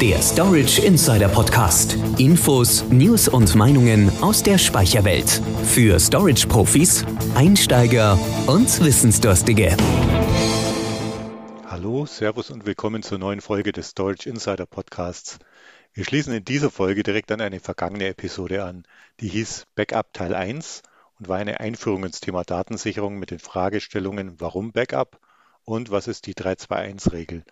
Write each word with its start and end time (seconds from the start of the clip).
Der 0.00 0.22
Storage 0.22 0.80
Insider 0.82 1.28
Podcast. 1.28 1.96
Infos, 2.18 2.84
News 2.84 3.26
und 3.26 3.56
Meinungen 3.56 4.12
aus 4.22 4.44
der 4.44 4.56
Speicherwelt. 4.56 5.28
Für 5.64 5.98
Storage-Profis, 5.98 7.04
Einsteiger 7.34 8.16
und 8.46 8.68
Wissensdurstige. 8.80 9.76
Hallo, 11.66 12.06
Servus 12.06 12.50
und 12.50 12.64
willkommen 12.64 13.02
zur 13.02 13.18
neuen 13.18 13.40
Folge 13.40 13.72
des 13.72 13.88
Storage 13.88 14.28
Insider 14.28 14.66
Podcasts. 14.66 15.40
Wir 15.94 16.04
schließen 16.04 16.32
in 16.32 16.44
dieser 16.44 16.70
Folge 16.70 17.02
direkt 17.02 17.32
an 17.32 17.40
eine 17.40 17.58
vergangene 17.58 18.06
Episode 18.06 18.62
an, 18.62 18.84
die 19.18 19.26
hieß 19.26 19.64
Backup 19.74 20.12
Teil 20.12 20.32
1 20.32 20.82
und 21.18 21.26
war 21.26 21.38
eine 21.38 21.58
Einführung 21.58 22.04
ins 22.04 22.20
Thema 22.20 22.44
Datensicherung 22.44 23.18
mit 23.18 23.32
den 23.32 23.40
Fragestellungen 23.40 24.40
Warum 24.40 24.70
Backup 24.70 25.18
und 25.64 25.90
was 25.90 26.06
ist 26.06 26.26
die 26.26 26.34
321-Regel. 26.34 27.42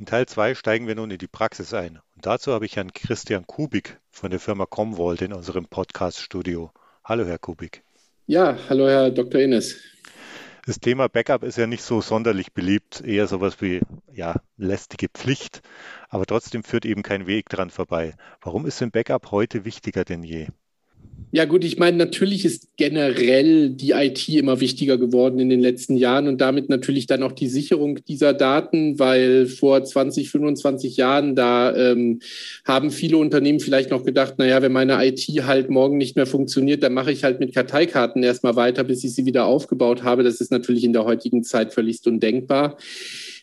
In 0.00 0.06
Teil 0.06 0.24
2 0.24 0.54
steigen 0.54 0.86
wir 0.86 0.94
nun 0.94 1.10
in 1.10 1.18
die 1.18 1.28
Praxis 1.28 1.74
ein 1.74 2.00
und 2.16 2.24
dazu 2.24 2.54
habe 2.54 2.64
ich 2.64 2.76
Herrn 2.76 2.94
Christian 2.94 3.46
Kubik 3.46 4.00
von 4.10 4.30
der 4.30 4.40
Firma 4.40 4.64
Comvault 4.64 5.20
in 5.20 5.34
unserem 5.34 5.66
Podcast-Studio. 5.66 6.72
Hallo, 7.04 7.26
Herr 7.26 7.38
Kubik. 7.38 7.82
Ja, 8.26 8.56
hallo, 8.70 8.88
Herr 8.88 9.10
Dr. 9.10 9.42
Innes. 9.42 9.76
Das 10.64 10.80
Thema 10.80 11.10
Backup 11.10 11.42
ist 11.42 11.58
ja 11.58 11.66
nicht 11.66 11.82
so 11.82 12.00
sonderlich 12.00 12.54
beliebt, 12.54 13.02
eher 13.02 13.26
sowas 13.26 13.60
wie 13.60 13.82
ja, 14.10 14.36
lästige 14.56 15.10
Pflicht, 15.10 15.60
aber 16.08 16.24
trotzdem 16.24 16.64
führt 16.64 16.86
eben 16.86 17.02
kein 17.02 17.26
Weg 17.26 17.50
dran 17.50 17.68
vorbei. 17.68 18.14
Warum 18.40 18.64
ist 18.64 18.80
denn 18.80 18.92
Backup 18.92 19.30
heute 19.32 19.66
wichtiger 19.66 20.06
denn 20.06 20.22
je? 20.22 20.46
Ja 21.32 21.44
gut, 21.44 21.62
ich 21.62 21.78
meine, 21.78 21.96
natürlich 21.96 22.44
ist 22.44 22.70
generell 22.76 23.70
die 23.70 23.92
IT 23.92 24.28
immer 24.30 24.58
wichtiger 24.58 24.98
geworden 24.98 25.38
in 25.38 25.48
den 25.48 25.60
letzten 25.60 25.96
Jahren 25.96 26.26
und 26.26 26.40
damit 26.40 26.68
natürlich 26.68 27.06
dann 27.06 27.22
auch 27.22 27.30
die 27.30 27.46
Sicherung 27.46 28.04
dieser 28.04 28.34
Daten, 28.34 28.98
weil 28.98 29.46
vor 29.46 29.84
20, 29.84 30.28
25 30.28 30.96
Jahren, 30.96 31.36
da 31.36 31.72
ähm, 31.76 32.18
haben 32.64 32.90
viele 32.90 33.16
Unternehmen 33.16 33.60
vielleicht 33.60 33.92
noch 33.92 34.04
gedacht, 34.04 34.38
naja, 34.38 34.60
wenn 34.60 34.72
meine 34.72 35.06
IT 35.06 35.20
halt 35.46 35.70
morgen 35.70 35.98
nicht 35.98 36.16
mehr 36.16 36.26
funktioniert, 36.26 36.82
dann 36.82 36.94
mache 36.94 37.12
ich 37.12 37.22
halt 37.22 37.38
mit 37.38 37.54
Karteikarten 37.54 38.24
erstmal 38.24 38.56
weiter, 38.56 38.82
bis 38.82 39.04
ich 39.04 39.14
sie 39.14 39.24
wieder 39.24 39.44
aufgebaut 39.44 40.02
habe. 40.02 40.24
Das 40.24 40.40
ist 40.40 40.50
natürlich 40.50 40.82
in 40.82 40.92
der 40.92 41.04
heutigen 41.04 41.44
Zeit 41.44 41.72
völlig 41.72 42.04
undenkbar. 42.04 42.76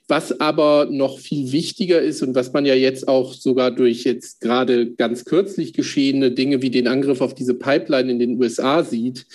Was 0.10 0.40
aber 0.40 0.88
noch 0.90 1.20
viel 1.20 1.52
wichtiger 1.52 2.02
ist 2.02 2.22
und 2.22 2.34
was 2.34 2.54
man 2.54 2.66
ja 2.66 2.76
jetzt 2.76 3.10
auch 3.10 3.34
sogar 3.34 3.72
durch 3.72 4.06
jetzt 4.06 4.40
gerade 4.40 4.92
ganz 4.94 5.26
kürzlich 5.26 5.74
geschehene 5.74 6.32
Dinge 6.32 6.62
wie 6.62 6.70
den 6.70 6.88
Angriff 6.88 7.20
auf 7.20 7.36
diese 7.36 7.54
Pipeline 7.54 8.12
in 8.12 8.20
den 8.20 8.40
USA 8.40 8.86
sieht, 8.86 9.26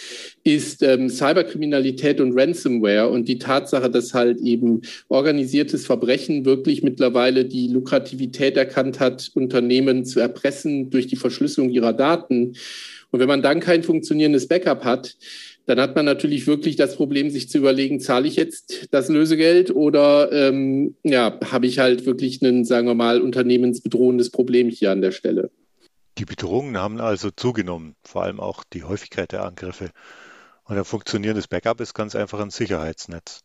ist 0.45 0.83
ähm, 0.83 1.11
Cyberkriminalität 1.11 2.23
und 2.23 2.39
Ransomware 2.39 3.11
und 3.11 3.29
die 3.29 3.39
Tatsache, 3.39 3.91
dass 3.91 4.15
halt 4.15 4.41
eben 4.41 4.81
organisiertes 5.09 5.85
Verbrechen 5.85 6.47
wirklich 6.47 6.83
mittlerweile 6.83 7.45
die 7.45 7.69
Lukrativität 7.69 8.57
erkannt 8.57 8.99
hat, 8.99 9.31
Unternehmen 9.35 10.07
zu 10.07 10.21
erpressen 10.21 10.89
durch 10.89 11.07
die 11.07 11.17
Verschlüsselung 11.17 11.69
ihrer 11.69 11.93
Daten. 11.93 12.55
Und 13.11 13.21
wenn 13.21 13.29
man 13.29 13.43
dann 13.43 13.61
kein 13.61 13.83
funktionierendes 13.83 14.49
Backup 14.49 14.85
hat, 14.85 15.17
dann 15.67 15.81
hat 15.81 15.95
man 15.95 16.05
natürlich 16.05 16.47
wirklich 16.47 16.77
das 16.77 16.97
Problem, 16.97 17.31
sich 17.31 17.49
zu 17.49 17.59
überlegen, 17.59 18.01
zahle 18.01 18.27
ich 18.27 18.37
jetzt 18.37 18.89
das 18.91 19.09
Lösegeld 19.09 19.71
oder 19.71 20.33
ähm, 20.33 20.97
ja, 21.05 21.39
habe 21.51 21.67
ich 21.67 21.79
halt 21.79 22.05
wirklich 22.07 22.43
ein, 22.43 22.65
sagen 22.65 22.87
wir 22.87 22.95
mal, 22.95 23.21
unternehmensbedrohendes 23.21 24.31
Problem 24.31 24.69
hier 24.69 24.91
an 24.91 25.01
der 25.01 25.13
Stelle. 25.13 25.51
Die 26.19 26.25
Bedrohungen 26.25 26.77
haben 26.77 27.01
also 27.01 27.31
zugenommen, 27.31 27.95
vor 28.03 28.25
allem 28.25 28.41
auch 28.41 28.65
die 28.73 28.85
Häufigkeit 28.85 29.33
der 29.33 29.45
Angriffe. 29.45 29.91
Und 30.65 30.77
ein 30.77 30.85
funktionierendes 30.85 31.49
Backup 31.49 31.81
ist 31.81 31.95
ganz 31.95 32.15
einfach 32.15 32.41
ein 32.41 32.51
Sicherheitsnetz. 32.51 33.41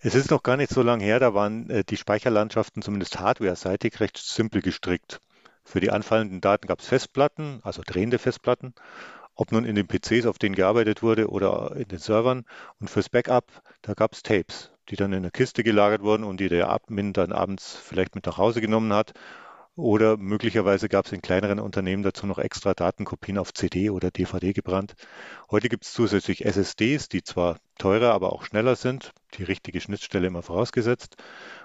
Es 0.00 0.14
ist 0.14 0.30
noch 0.30 0.42
gar 0.42 0.56
nicht 0.56 0.70
so 0.70 0.82
lange 0.82 1.04
her, 1.04 1.20
da 1.20 1.34
waren 1.34 1.68
äh, 1.70 1.84
die 1.84 1.96
Speicherlandschaften 1.96 2.82
zumindest 2.82 3.18
hardware-seitig 3.18 4.00
recht 4.00 4.16
simpel 4.16 4.62
gestrickt. 4.62 5.20
Für 5.64 5.80
die 5.80 5.90
anfallenden 5.90 6.40
Daten 6.40 6.66
gab 6.66 6.80
es 6.80 6.86
Festplatten, 6.86 7.60
also 7.62 7.82
drehende 7.84 8.18
Festplatten, 8.18 8.74
ob 9.38 9.52
nun 9.52 9.64
in 9.64 9.76
den 9.76 9.86
PCs, 9.86 10.26
auf 10.26 10.38
denen 10.38 10.56
gearbeitet 10.56 11.00
wurde 11.02 11.28
oder 11.28 11.76
in 11.76 11.86
den 11.86 12.00
Servern. 12.00 12.44
Und 12.80 12.90
fürs 12.90 13.08
Backup, 13.08 13.44
da 13.82 13.94
gab 13.94 14.12
es 14.12 14.24
Tapes, 14.24 14.72
die 14.88 14.96
dann 14.96 15.12
in 15.12 15.18
einer 15.18 15.30
Kiste 15.30 15.62
gelagert 15.62 16.02
wurden 16.02 16.24
und 16.24 16.40
die 16.40 16.48
der 16.48 16.70
Admin 16.70 17.12
dann 17.12 17.30
abends 17.30 17.76
vielleicht 17.76 18.16
mit 18.16 18.26
nach 18.26 18.36
Hause 18.36 18.60
genommen 18.60 18.92
hat. 18.92 19.12
Oder 19.76 20.16
möglicherweise 20.16 20.88
gab 20.88 21.06
es 21.06 21.12
in 21.12 21.22
kleineren 21.22 21.60
Unternehmen 21.60 22.02
dazu 22.02 22.26
noch 22.26 22.38
extra 22.38 22.74
Datenkopien 22.74 23.38
auf 23.38 23.54
CD 23.54 23.90
oder 23.90 24.10
DVD 24.10 24.52
gebrannt. 24.52 24.96
Heute 25.52 25.68
gibt 25.68 25.84
es 25.84 25.92
zusätzlich 25.92 26.44
SSDs, 26.44 27.08
die 27.08 27.22
zwar 27.22 27.58
teurer, 27.78 28.12
aber 28.12 28.32
auch 28.32 28.42
schneller 28.42 28.74
sind, 28.74 29.12
die 29.34 29.44
richtige 29.44 29.80
Schnittstelle 29.80 30.26
immer 30.26 30.42
vorausgesetzt. 30.42 31.14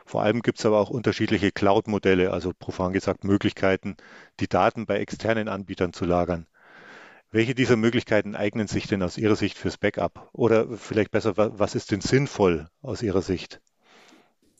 Vor 0.06 0.22
allem 0.22 0.44
gibt 0.44 0.60
es 0.60 0.66
aber 0.68 0.78
auch 0.80 0.92
unterschiedliche 0.92 1.52
Cloud-Modelle, 1.52 2.32
also 2.32 2.54
profan 2.54 2.94
gesagt 2.94 3.24
Möglichkeiten, 3.24 3.98
die 4.40 4.48
Daten 4.48 4.86
bei 4.86 5.00
externen 5.00 5.48
Anbietern 5.48 5.92
zu 5.92 6.06
lagern. 6.06 6.46
Welche 7.34 7.56
dieser 7.56 7.78
Möglichkeiten 7.78 8.36
eignen 8.36 8.68
sich 8.68 8.86
denn 8.86 9.02
aus 9.02 9.18
Ihrer 9.18 9.36
Sicht 9.36 9.58
fürs 9.58 9.78
Backup? 9.78 10.30
Oder 10.34 10.78
vielleicht 10.78 11.10
besser, 11.10 11.34
was 11.36 11.74
ist 11.74 11.90
denn 11.90 12.00
sinnvoll 12.00 12.68
aus 12.84 13.02
Ihrer 13.02 13.24
Sicht? 13.24 13.60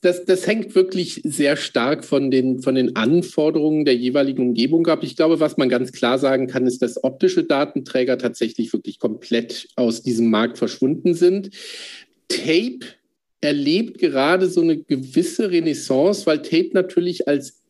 Das, 0.02 0.26
das 0.26 0.48
hängt 0.48 0.74
wirklich 0.74 1.22
sehr 1.24 1.56
stark 1.56 2.04
von 2.04 2.32
den, 2.32 2.64
von 2.64 2.74
den 2.74 2.96
Anforderungen 2.96 3.86
der 3.86 3.96
jeweiligen 3.96 4.42
Umgebung 4.42 4.88
ab. 4.88 5.04
Ich 5.04 5.16
glaube, 5.16 5.40
was 5.40 5.56
man 5.56 5.70
ganz 5.70 5.92
klar 5.92 6.18
sagen 6.18 6.48
kann, 6.48 6.66
ist, 6.66 6.82
dass 6.82 7.04
optische 7.04 7.44
Datenträger 7.44 8.18
tatsächlich 8.18 8.74
wirklich 8.74 8.98
komplett 8.98 9.68
aus 9.76 10.02
diesem 10.02 10.32
Markt 10.32 10.58
verschwunden 10.58 11.14
sind. 11.14 11.52
Tape 12.28 12.80
erlebt 13.40 14.00
gerade 14.00 14.48
so 14.48 14.62
eine 14.62 14.78
gewisse 14.80 15.52
Renaissance, 15.52 16.26
weil 16.26 16.42
Tape 16.42 16.72
natürlich 16.74 17.28
als 17.28 17.63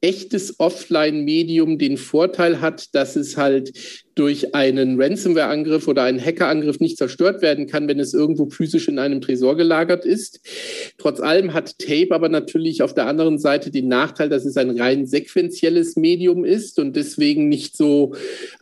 echtes 0.00 0.58
Offline-Medium 0.58 1.78
den 1.78 1.96
Vorteil 1.96 2.60
hat, 2.60 2.94
dass 2.94 3.16
es 3.16 3.36
halt 3.36 3.72
durch 4.14 4.54
einen 4.54 5.00
Ransomware-Angriff 5.00 5.88
oder 5.88 6.02
einen 6.02 6.22
Hacker-Angriff 6.22 6.80
nicht 6.80 6.98
zerstört 6.98 7.40
werden 7.40 7.66
kann, 7.66 7.88
wenn 7.88 7.98
es 7.98 8.12
irgendwo 8.12 8.46
physisch 8.50 8.88
in 8.88 8.98
einem 8.98 9.22
Tresor 9.22 9.56
gelagert 9.56 10.04
ist. 10.04 10.40
Trotz 10.98 11.20
allem 11.20 11.54
hat 11.54 11.78
Tape 11.78 12.10
aber 12.10 12.28
natürlich 12.28 12.82
auf 12.82 12.92
der 12.92 13.06
anderen 13.06 13.38
Seite 13.38 13.70
den 13.70 13.88
Nachteil, 13.88 14.28
dass 14.28 14.44
es 14.44 14.56
ein 14.58 14.78
rein 14.78 15.06
sequenzielles 15.06 15.96
Medium 15.96 16.44
ist 16.44 16.78
und 16.78 16.94
deswegen 16.94 17.48
nicht 17.48 17.74
so 17.76 18.14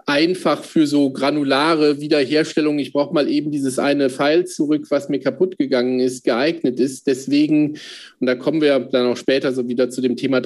einfach 0.07 0.63
für 0.63 0.87
so 0.87 1.11
granulare 1.11 2.01
Wiederherstellung, 2.01 2.79
ich 2.79 2.93
brauche 2.93 3.15
mal 3.15 3.29
eben 3.29 3.51
dieses 3.51 3.79
eine 3.79 4.09
File 4.09 4.45
zurück, 4.45 4.87
was 4.91 5.09
mir 5.09 5.19
kaputt 5.19 5.59
gegangen 5.59 5.99
ist, 5.99 6.25
geeignet 6.25 6.79
ist. 6.79 7.09
Deswegen, 7.09 7.79
und 8.21 8.27
da 8.27 8.37
kommen 8.37 8.61
wir 8.61 8.79
dann 8.79 9.07
auch 9.07 9.17
später 9.17 9.53
so 9.53 9.69
wieder 9.69 9.91
zu 9.91 10.01
dem 10.01 10.17
Thema 10.17 10.41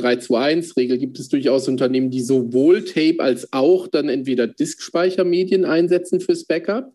321-Regel, 0.62 0.98
gibt 0.98 1.18
es 1.18 1.28
durchaus 1.28 1.68
Unternehmen, 1.68 2.10
die 2.10 2.20
sowohl 2.20 2.84
Tape 2.84 3.16
als 3.20 3.52
auch 3.52 3.88
dann 3.88 4.08
entweder 4.08 4.46
Disk 4.46 4.82
Speichermedien 4.82 5.64
einsetzen 5.64 6.20
fürs 6.20 6.44
Backup. 6.44 6.92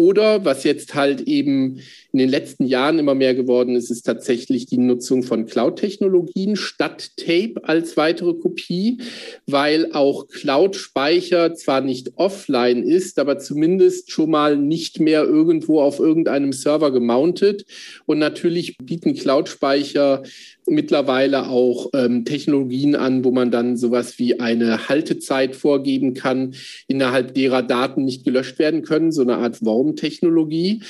Oder 0.00 0.46
was 0.46 0.64
jetzt 0.64 0.94
halt 0.94 1.20
eben 1.28 1.80
in 2.10 2.18
den 2.18 2.30
letzten 2.30 2.64
Jahren 2.64 2.98
immer 2.98 3.14
mehr 3.14 3.34
geworden 3.34 3.76
ist, 3.76 3.90
ist 3.90 4.06
tatsächlich 4.06 4.64
die 4.64 4.78
Nutzung 4.78 5.22
von 5.22 5.44
Cloud-Technologien 5.44 6.56
statt 6.56 7.10
Tape 7.18 7.56
als 7.64 7.98
weitere 7.98 8.32
Kopie, 8.32 9.02
weil 9.46 9.92
auch 9.92 10.26
Cloud-Speicher 10.28 11.52
zwar 11.52 11.82
nicht 11.82 12.12
offline 12.16 12.82
ist, 12.82 13.18
aber 13.18 13.38
zumindest 13.38 14.10
schon 14.10 14.30
mal 14.30 14.56
nicht 14.56 15.00
mehr 15.00 15.24
irgendwo 15.24 15.82
auf 15.82 16.00
irgendeinem 16.00 16.54
Server 16.54 16.92
gemountet. 16.92 17.66
Und 18.06 18.18
natürlich 18.18 18.78
bieten 18.78 19.12
Cloud-Speicher 19.12 20.22
mittlerweile 20.70 21.48
auch 21.48 21.90
ähm, 21.94 22.24
Technologien 22.24 22.94
an, 22.94 23.24
wo 23.24 23.32
man 23.32 23.50
dann 23.50 23.76
sowas 23.76 24.18
wie 24.18 24.40
eine 24.40 24.88
Haltezeit 24.88 25.56
vorgeben 25.56 26.14
kann, 26.14 26.54
innerhalb 26.86 27.34
derer 27.34 27.62
Daten 27.62 28.04
nicht 28.04 28.24
gelöscht 28.24 28.58
werden 28.58 28.82
können, 28.82 29.12
so 29.12 29.22
eine 29.22 29.38
Art 29.38 29.64
Worm-Technologie, 29.90 30.82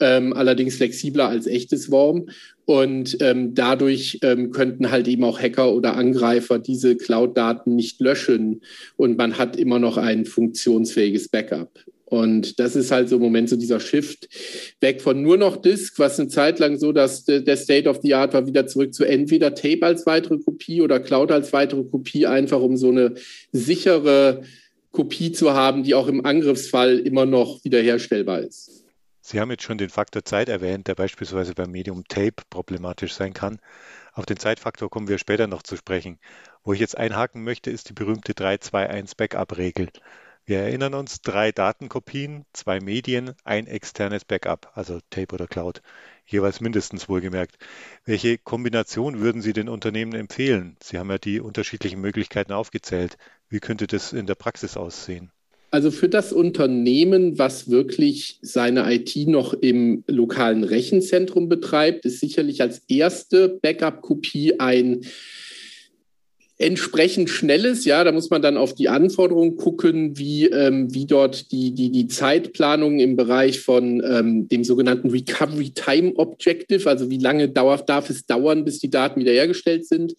ähm, 0.00 0.32
allerdings 0.32 0.76
flexibler 0.76 1.28
als 1.28 1.46
echtes 1.46 1.90
Worm. 1.90 2.26
Und 2.64 3.16
ähm, 3.20 3.54
dadurch 3.54 4.18
ähm, 4.22 4.50
könnten 4.50 4.90
halt 4.90 5.08
eben 5.08 5.24
auch 5.24 5.40
Hacker 5.40 5.72
oder 5.72 5.96
Angreifer 5.96 6.58
diese 6.58 6.96
Cloud-Daten 6.96 7.74
nicht 7.74 7.98
löschen 8.00 8.60
und 8.96 9.16
man 9.16 9.38
hat 9.38 9.56
immer 9.56 9.78
noch 9.78 9.96
ein 9.96 10.26
funktionsfähiges 10.26 11.28
Backup. 11.28 11.70
Und 12.04 12.58
das 12.58 12.74
ist 12.74 12.90
halt 12.90 13.08
so 13.08 13.16
im 13.16 13.22
Moment 13.22 13.50
so 13.50 13.56
dieser 13.56 13.80
Shift 13.80 14.28
weg 14.80 15.02
von 15.02 15.22
nur 15.22 15.36
noch 15.36 15.56
Disk, 15.56 15.98
was 15.98 16.18
eine 16.18 16.28
Zeit 16.28 16.58
lang 16.58 16.78
so, 16.78 16.92
dass 16.92 17.24
der 17.24 17.56
State 17.56 17.88
of 17.88 18.00
the 18.02 18.14
Art 18.14 18.32
war, 18.32 18.46
wieder 18.46 18.66
zurück 18.66 18.94
zu 18.94 19.04
entweder 19.04 19.54
Tape 19.54 19.82
als 19.82 20.06
weitere 20.06 20.38
Kopie 20.38 20.80
oder 20.80 21.00
Cloud 21.00 21.30
als 21.32 21.52
weitere 21.52 21.84
Kopie, 21.84 22.26
einfach 22.26 22.60
um 22.60 22.78
so 22.78 22.90
eine 22.90 23.14
sichere 23.52 24.42
Kopie 24.92 25.32
zu 25.32 25.52
haben, 25.52 25.82
die 25.82 25.94
auch 25.94 26.06
im 26.06 26.24
Angriffsfall 26.24 26.98
immer 26.98 27.26
noch 27.26 27.62
wiederherstellbar 27.64 28.40
ist. 28.40 28.84
Sie 29.20 29.40
haben 29.40 29.50
jetzt 29.50 29.64
schon 29.64 29.78
den 29.78 29.90
Faktor 29.90 30.24
Zeit 30.24 30.48
erwähnt, 30.48 30.86
der 30.88 30.94
beispielsweise 30.94 31.54
beim 31.54 31.70
Medium 31.70 32.04
Tape 32.08 32.42
problematisch 32.48 33.12
sein 33.12 33.34
kann. 33.34 33.58
Auf 34.14 34.24
den 34.24 34.38
Zeitfaktor 34.38 34.88
kommen 34.88 35.08
wir 35.08 35.18
später 35.18 35.46
noch 35.46 35.62
zu 35.62 35.76
sprechen. 35.76 36.18
Wo 36.64 36.72
ich 36.72 36.80
jetzt 36.80 36.96
einhaken 36.96 37.44
möchte, 37.44 37.70
ist 37.70 37.90
die 37.90 37.92
berühmte 37.92 38.32
3-2-1 38.32 39.16
Backup-Regel. 39.16 39.88
Wir 40.48 40.60
erinnern 40.60 40.94
uns, 40.94 41.20
drei 41.20 41.52
Datenkopien, 41.52 42.46
zwei 42.54 42.80
Medien, 42.80 43.34
ein 43.44 43.66
externes 43.66 44.24
Backup, 44.24 44.72
also 44.72 44.98
Tape 45.10 45.34
oder 45.34 45.46
Cloud, 45.46 45.82
jeweils 46.24 46.62
mindestens 46.62 47.06
wohlgemerkt. 47.06 47.58
Welche 48.06 48.38
Kombination 48.38 49.20
würden 49.20 49.42
Sie 49.42 49.52
den 49.52 49.68
Unternehmen 49.68 50.14
empfehlen? 50.14 50.78
Sie 50.82 50.98
haben 50.98 51.10
ja 51.10 51.18
die 51.18 51.40
unterschiedlichen 51.40 52.00
Möglichkeiten 52.00 52.52
aufgezählt. 52.52 53.18
Wie 53.50 53.60
könnte 53.60 53.86
das 53.86 54.12
in 54.12 54.26
der 54.26 54.34
Praxis 54.34 54.76
aussehen? 54.76 55.30
Also 55.70 55.90
für 55.90 56.08
das 56.08 56.32
Unternehmen, 56.32 57.38
was 57.38 57.70
wirklich 57.70 58.38
seine 58.40 58.90
IT 58.92 59.14
noch 59.28 59.52
im 59.52 60.02
lokalen 60.06 60.64
Rechenzentrum 60.64 61.50
betreibt, 61.50 62.06
ist 62.06 62.20
sicherlich 62.20 62.62
als 62.62 62.82
erste 62.88 63.48
Backup-Kopie 63.60 64.60
ein 64.60 65.04
entsprechend 66.58 67.30
schnelles, 67.30 67.84
ja, 67.84 68.02
da 68.02 68.10
muss 68.10 68.30
man 68.30 68.42
dann 68.42 68.56
auf 68.56 68.74
die 68.74 68.88
Anforderungen 68.88 69.56
gucken, 69.56 70.18
wie, 70.18 70.46
ähm, 70.46 70.92
wie 70.92 71.06
dort 71.06 71.52
die, 71.52 71.72
die, 71.72 71.90
die 71.90 72.08
Zeitplanung 72.08 72.98
im 72.98 73.14
Bereich 73.14 73.60
von 73.60 74.02
ähm, 74.04 74.48
dem 74.48 74.64
sogenannten 74.64 75.10
Recovery 75.10 75.70
Time 75.70 76.14
Objective, 76.16 76.88
also 76.88 77.10
wie 77.10 77.18
lange 77.18 77.48
dauert, 77.48 77.88
darf 77.88 78.10
es 78.10 78.26
dauern, 78.26 78.64
bis 78.64 78.80
die 78.80 78.90
Daten 78.90 79.20
wiederhergestellt 79.20 79.86
sind, 79.86 80.16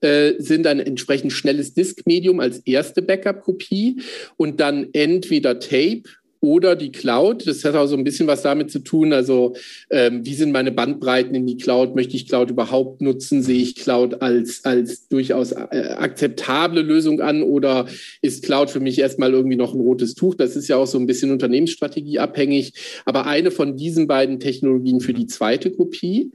äh, 0.00 0.34
sind 0.38 0.66
ein 0.68 0.78
entsprechend 0.78 1.32
schnelles 1.32 1.74
Disk-Medium 1.74 2.38
als 2.38 2.58
erste 2.60 3.02
Backup-Kopie 3.02 4.00
und 4.36 4.60
dann 4.60 4.88
entweder 4.92 5.58
Tape 5.58 6.02
oder 6.40 6.74
die 6.74 6.90
Cloud. 6.90 7.46
Das 7.46 7.64
hat 7.64 7.74
auch 7.74 7.86
so 7.86 7.96
ein 7.96 8.04
bisschen 8.04 8.26
was 8.26 8.42
damit 8.42 8.70
zu 8.70 8.80
tun. 8.80 9.12
Also 9.12 9.54
ähm, 9.90 10.24
wie 10.24 10.34
sind 10.34 10.52
meine 10.52 10.72
Bandbreiten 10.72 11.34
in 11.34 11.46
die 11.46 11.56
Cloud? 11.56 11.94
Möchte 11.94 12.16
ich 12.16 12.26
Cloud 12.26 12.50
überhaupt 12.50 13.02
nutzen? 13.02 13.42
Sehe 13.42 13.60
ich 13.60 13.76
Cloud 13.76 14.22
als, 14.22 14.64
als 14.64 15.08
durchaus 15.08 15.52
äh, 15.52 15.94
akzeptable 15.96 16.82
Lösung 16.82 17.20
an 17.20 17.42
oder 17.42 17.86
ist 18.22 18.44
Cloud 18.44 18.70
für 18.70 18.80
mich 18.80 18.98
erstmal 18.98 19.32
irgendwie 19.32 19.56
noch 19.56 19.74
ein 19.74 19.80
rotes 19.80 20.14
Tuch? 20.14 20.34
Das 20.34 20.56
ist 20.56 20.68
ja 20.68 20.76
auch 20.76 20.86
so 20.86 20.98
ein 20.98 21.06
bisschen 21.06 21.30
Unternehmensstrategie 21.30 22.18
abhängig. 22.18 22.72
Aber 23.04 23.26
eine 23.26 23.50
von 23.50 23.76
diesen 23.76 24.06
beiden 24.06 24.40
Technologien 24.40 25.00
für 25.00 25.12
die 25.12 25.26
zweite 25.26 25.70
Kopie. 25.70 26.32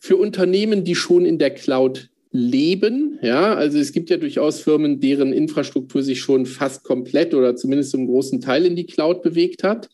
Für 0.00 0.16
Unternehmen, 0.16 0.82
die 0.82 0.94
schon 0.94 1.24
in 1.24 1.38
der 1.38 1.50
Cloud 1.50 2.08
leben. 2.32 3.18
Ja, 3.22 3.54
also 3.54 3.78
es 3.78 3.92
gibt 3.92 4.08
ja 4.08 4.16
durchaus 4.16 4.60
Firmen, 4.60 5.00
deren 5.00 5.34
Infrastruktur 5.34 6.02
sich 6.02 6.20
schon 6.20 6.46
fast 6.46 6.82
komplett 6.82 7.34
oder 7.34 7.56
zumindest 7.56 7.90
zum 7.90 8.06
großen 8.06 8.40
Teil 8.40 8.64
in 8.64 8.74
die 8.74 8.86
Cloud 8.86 9.22
bewegt 9.22 9.62
hat. 9.62 9.90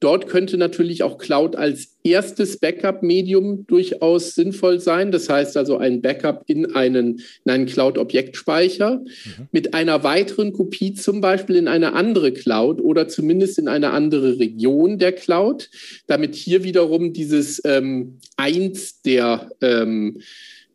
Dort 0.00 0.28
könnte 0.28 0.58
natürlich 0.58 1.02
auch 1.02 1.18
Cloud 1.18 1.56
als 1.56 1.96
erstes 2.04 2.58
Backup-Medium 2.58 3.66
durchaus 3.66 4.34
sinnvoll 4.34 4.80
sein. 4.80 5.12
Das 5.12 5.28
heißt 5.28 5.56
also 5.56 5.76
ein 5.76 6.02
Backup 6.02 6.44
in 6.46 6.74
einen, 6.74 7.20
in 7.44 7.50
einen 7.50 7.66
Cloud-Objektspeicher 7.66 9.00
mhm. 9.00 9.48
mit 9.52 9.74
einer 9.74 10.02
weiteren 10.04 10.52
Kopie 10.52 10.94
zum 10.94 11.20
Beispiel 11.20 11.56
in 11.56 11.68
eine 11.68 11.94
andere 11.94 12.32
Cloud 12.32 12.80
oder 12.80 13.08
zumindest 13.08 13.58
in 13.58 13.68
eine 13.68 13.90
andere 13.90 14.38
Region 14.38 14.98
der 14.98 15.12
Cloud, 15.12 15.70
damit 16.06 16.34
hier 16.34 16.64
wiederum 16.64 17.12
dieses 17.12 17.60
ähm, 17.64 18.18
Eins 18.36 19.02
der 19.02 19.50
ähm, 19.60 20.18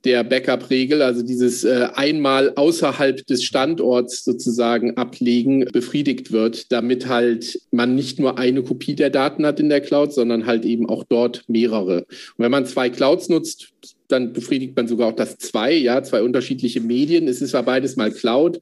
der 0.05 0.23
Backup-Regel, 0.23 1.01
also 1.01 1.23
dieses 1.23 1.63
äh, 1.63 1.87
einmal 1.93 2.53
außerhalb 2.55 3.25
des 3.25 3.43
Standorts 3.43 4.23
sozusagen 4.23 4.97
ablegen, 4.97 5.65
befriedigt 5.71 6.31
wird, 6.31 6.71
damit 6.71 7.07
halt 7.07 7.61
man 7.71 7.95
nicht 7.95 8.19
nur 8.19 8.37
eine 8.37 8.63
Kopie 8.63 8.95
der 8.95 9.09
Daten 9.09 9.45
hat 9.45 9.59
in 9.59 9.69
der 9.69 9.81
Cloud, 9.81 10.13
sondern 10.13 10.45
halt 10.45 10.65
eben 10.65 10.89
auch 10.89 11.05
dort 11.07 11.43
mehrere. 11.47 11.99
Und 11.99 12.37
wenn 12.37 12.51
man 12.51 12.65
zwei 12.65 12.89
Clouds 12.89 13.29
nutzt, 13.29 13.69
dann 14.09 14.33
befriedigt 14.33 14.75
man 14.75 14.87
sogar 14.87 15.07
auch 15.07 15.15
das 15.15 15.37
zwei, 15.37 15.73
ja, 15.73 16.03
zwei 16.03 16.21
unterschiedliche 16.21 16.81
Medien. 16.81 17.27
Es 17.27 17.41
ist 17.41 17.51
zwar 17.51 17.63
beides 17.63 17.95
mal 17.95 18.11
Cloud, 18.11 18.59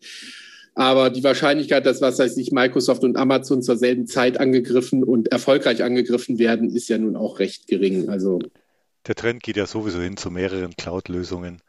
aber 0.76 1.10
die 1.10 1.24
Wahrscheinlichkeit, 1.24 1.86
dass 1.86 2.02
was 2.02 2.20
heißt 2.20 2.38
ich 2.38 2.52
Microsoft 2.52 3.04
und 3.04 3.18
Amazon 3.18 3.62
zur 3.62 3.78
selben 3.78 4.08
Zeit 4.08 4.40
angegriffen 4.40 5.04
und 5.04 5.32
erfolgreich 5.32 5.84
angegriffen 5.84 6.40
werden, 6.40 6.70
ist 6.70 6.88
ja 6.88 6.98
nun 6.98 7.16
auch 7.16 7.40
recht 7.40 7.68
gering. 7.68 8.10
Also 8.10 8.40
der 9.08 9.16
Trend 9.16 9.44
geht 9.44 9.58
ja 9.58 9.66
sowieso 9.66 10.02
hin 10.02 10.18
zu 10.18 10.32
mehreren 10.32 10.76
Cloud-Lösungen. 10.76 11.62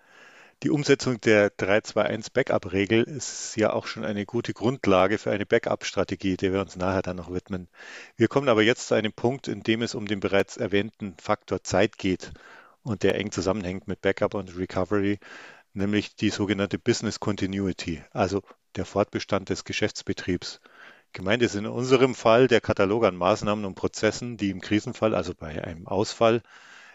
Die 0.62 0.70
Umsetzung 0.70 1.20
der 1.20 1.50
321 1.50 2.32
Backup-Regel 2.32 3.02
ist 3.02 3.56
ja 3.56 3.73
auch 3.73 3.87
schon 3.87 4.05
eine 4.05 4.25
gute 4.26 4.52
Grundlage 4.52 5.19
für 5.19 5.32
eine 5.32 5.44
Backup-Strategie, 5.44 6.37
der 6.37 6.52
wir 6.52 6.61
uns 6.61 6.76
nachher 6.76 7.02
dann 7.02 7.17
noch 7.17 7.32
widmen. 7.32 7.69
Wir 8.17 8.29
kommen 8.29 8.49
aber 8.49 8.62
jetzt 8.62 8.87
zu 8.87 8.94
einem 8.94 9.12
Punkt, 9.12 9.49
in 9.49 9.62
dem 9.62 9.82
es 9.82 9.96
um 9.96 10.06
den 10.06 10.20
bereits 10.20 10.56
erwähnten 10.56 11.17
Faktor 11.20 11.64
Zeit 11.64 11.99
geht 11.99 12.31
und 12.84 13.02
der 13.02 13.17
eng 13.17 13.32
zusammenhängt 13.32 13.88
mit 13.88 14.02
Backup 14.02 14.34
und 14.34 14.56
Recovery, 14.56 15.19
nämlich 15.73 16.14
die 16.14 16.31
sogenannte 16.31 16.79
Business 16.79 17.19
Continuity, 17.19 18.05
also 18.12 18.43
der 18.76 18.84
Fortbestand 18.84 19.49
des 19.49 19.64
Geschäftsbetriebs. 19.64 20.61
Gemeint 21.12 21.43
ist 21.43 21.56
in 21.56 21.67
unserem 21.67 22.14
Fall 22.14 22.46
der 22.46 22.61
Katalog 22.61 23.05
an 23.05 23.17
Maßnahmen 23.17 23.64
und 23.64 23.75
Prozessen, 23.75 24.37
die 24.37 24.50
im 24.50 24.61
Krisenfall, 24.61 25.14
also 25.14 25.34
bei 25.34 25.62
einem 25.64 25.88
Ausfall, 25.88 26.43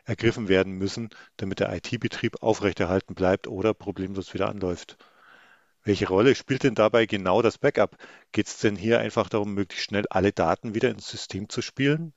ergriffen 0.08 0.48
werden 0.48 0.74
müssen, 0.74 1.10
damit 1.36 1.60
der 1.60 1.74
IT-Betrieb 1.76 2.42
aufrechterhalten 2.42 3.14
bleibt 3.14 3.48
oder 3.48 3.74
problemlos 3.74 4.34
wieder 4.34 4.50
anläuft. 4.50 4.98
Welche 5.84 6.08
Rolle 6.08 6.36
spielt 6.36 6.64
denn 6.64 6.76
dabei 6.76 7.06
genau 7.06 7.42
das 7.42 7.58
Backup? 7.58 7.98
Geht 8.32 8.48
es 8.48 8.60
denn 8.60 8.76
hier 8.76 9.00
einfach 9.00 9.30
darum, 9.30 9.54
möglichst 9.54 9.86
schnell 9.86 10.06
alle 10.10 10.32
Daten 10.32 10.76
wieder 10.76 10.90
ins 10.90 11.10
System 11.10 11.50
zu 11.50 11.62
spielen? 11.62 12.14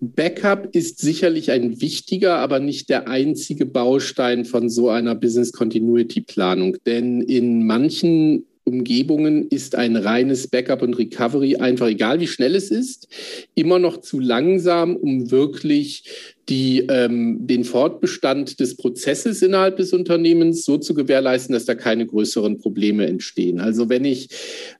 Backup 0.00 0.74
ist 0.74 0.98
sicherlich 0.98 1.52
ein 1.52 1.80
wichtiger, 1.80 2.38
aber 2.38 2.58
nicht 2.58 2.88
der 2.88 3.08
einzige 3.08 3.66
Baustein 3.66 4.44
von 4.44 4.68
so 4.68 4.88
einer 4.88 5.14
Business 5.14 5.52
Continuity 5.52 6.20
Planung. 6.20 6.76
Denn 6.86 7.20
in 7.20 7.66
manchen 7.66 8.46
Umgebungen 8.64 9.48
ist 9.48 9.74
ein 9.74 9.96
reines 9.96 10.48
Backup 10.48 10.82
und 10.82 10.94
Recovery 10.94 11.56
einfach, 11.56 11.88
egal 11.88 12.20
wie 12.20 12.28
schnell 12.28 12.54
es 12.54 12.70
ist, 12.70 13.08
immer 13.54 13.78
noch 13.78 13.98
zu 13.98 14.20
langsam, 14.20 14.96
um 14.96 15.30
wirklich 15.30 16.04
die, 16.48 16.86
ähm, 16.88 17.38
den 17.46 17.64
Fortbestand 17.64 18.58
des 18.58 18.76
Prozesses 18.76 19.42
innerhalb 19.42 19.76
des 19.76 19.92
Unternehmens 19.92 20.64
so 20.64 20.76
zu 20.76 20.92
gewährleisten, 20.94 21.52
dass 21.52 21.66
da 21.66 21.74
keine 21.74 22.04
größeren 22.04 22.58
Probleme 22.58 23.06
entstehen. 23.06 23.60
Also 23.60 23.88
wenn 23.88 24.04
ich 24.04 24.28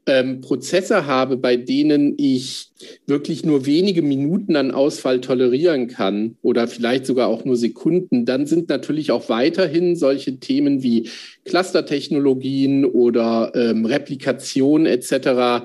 ähm, 0.06 0.40
Prozesse 0.40 1.06
habe, 1.06 1.36
bei 1.36 1.56
denen 1.56 2.14
ich 2.18 2.70
wirklich 3.06 3.44
nur 3.44 3.64
wenige 3.64 4.02
Minuten 4.02 4.56
an 4.56 4.72
Ausfall 4.72 5.20
tolerieren 5.20 5.86
kann 5.86 6.36
oder 6.42 6.66
vielleicht 6.66 7.06
sogar 7.06 7.28
auch 7.28 7.44
nur 7.44 7.56
Sekunden, 7.56 8.24
dann 8.24 8.46
sind 8.46 8.68
natürlich 8.68 9.12
auch 9.12 9.28
weiterhin 9.28 9.94
solche 9.94 10.40
Themen 10.40 10.82
wie 10.82 11.08
Clustertechnologien 11.44 12.84
oder 12.84 13.52
ähm, 13.54 13.86
Replikation 13.86 14.86
etc 14.86 15.62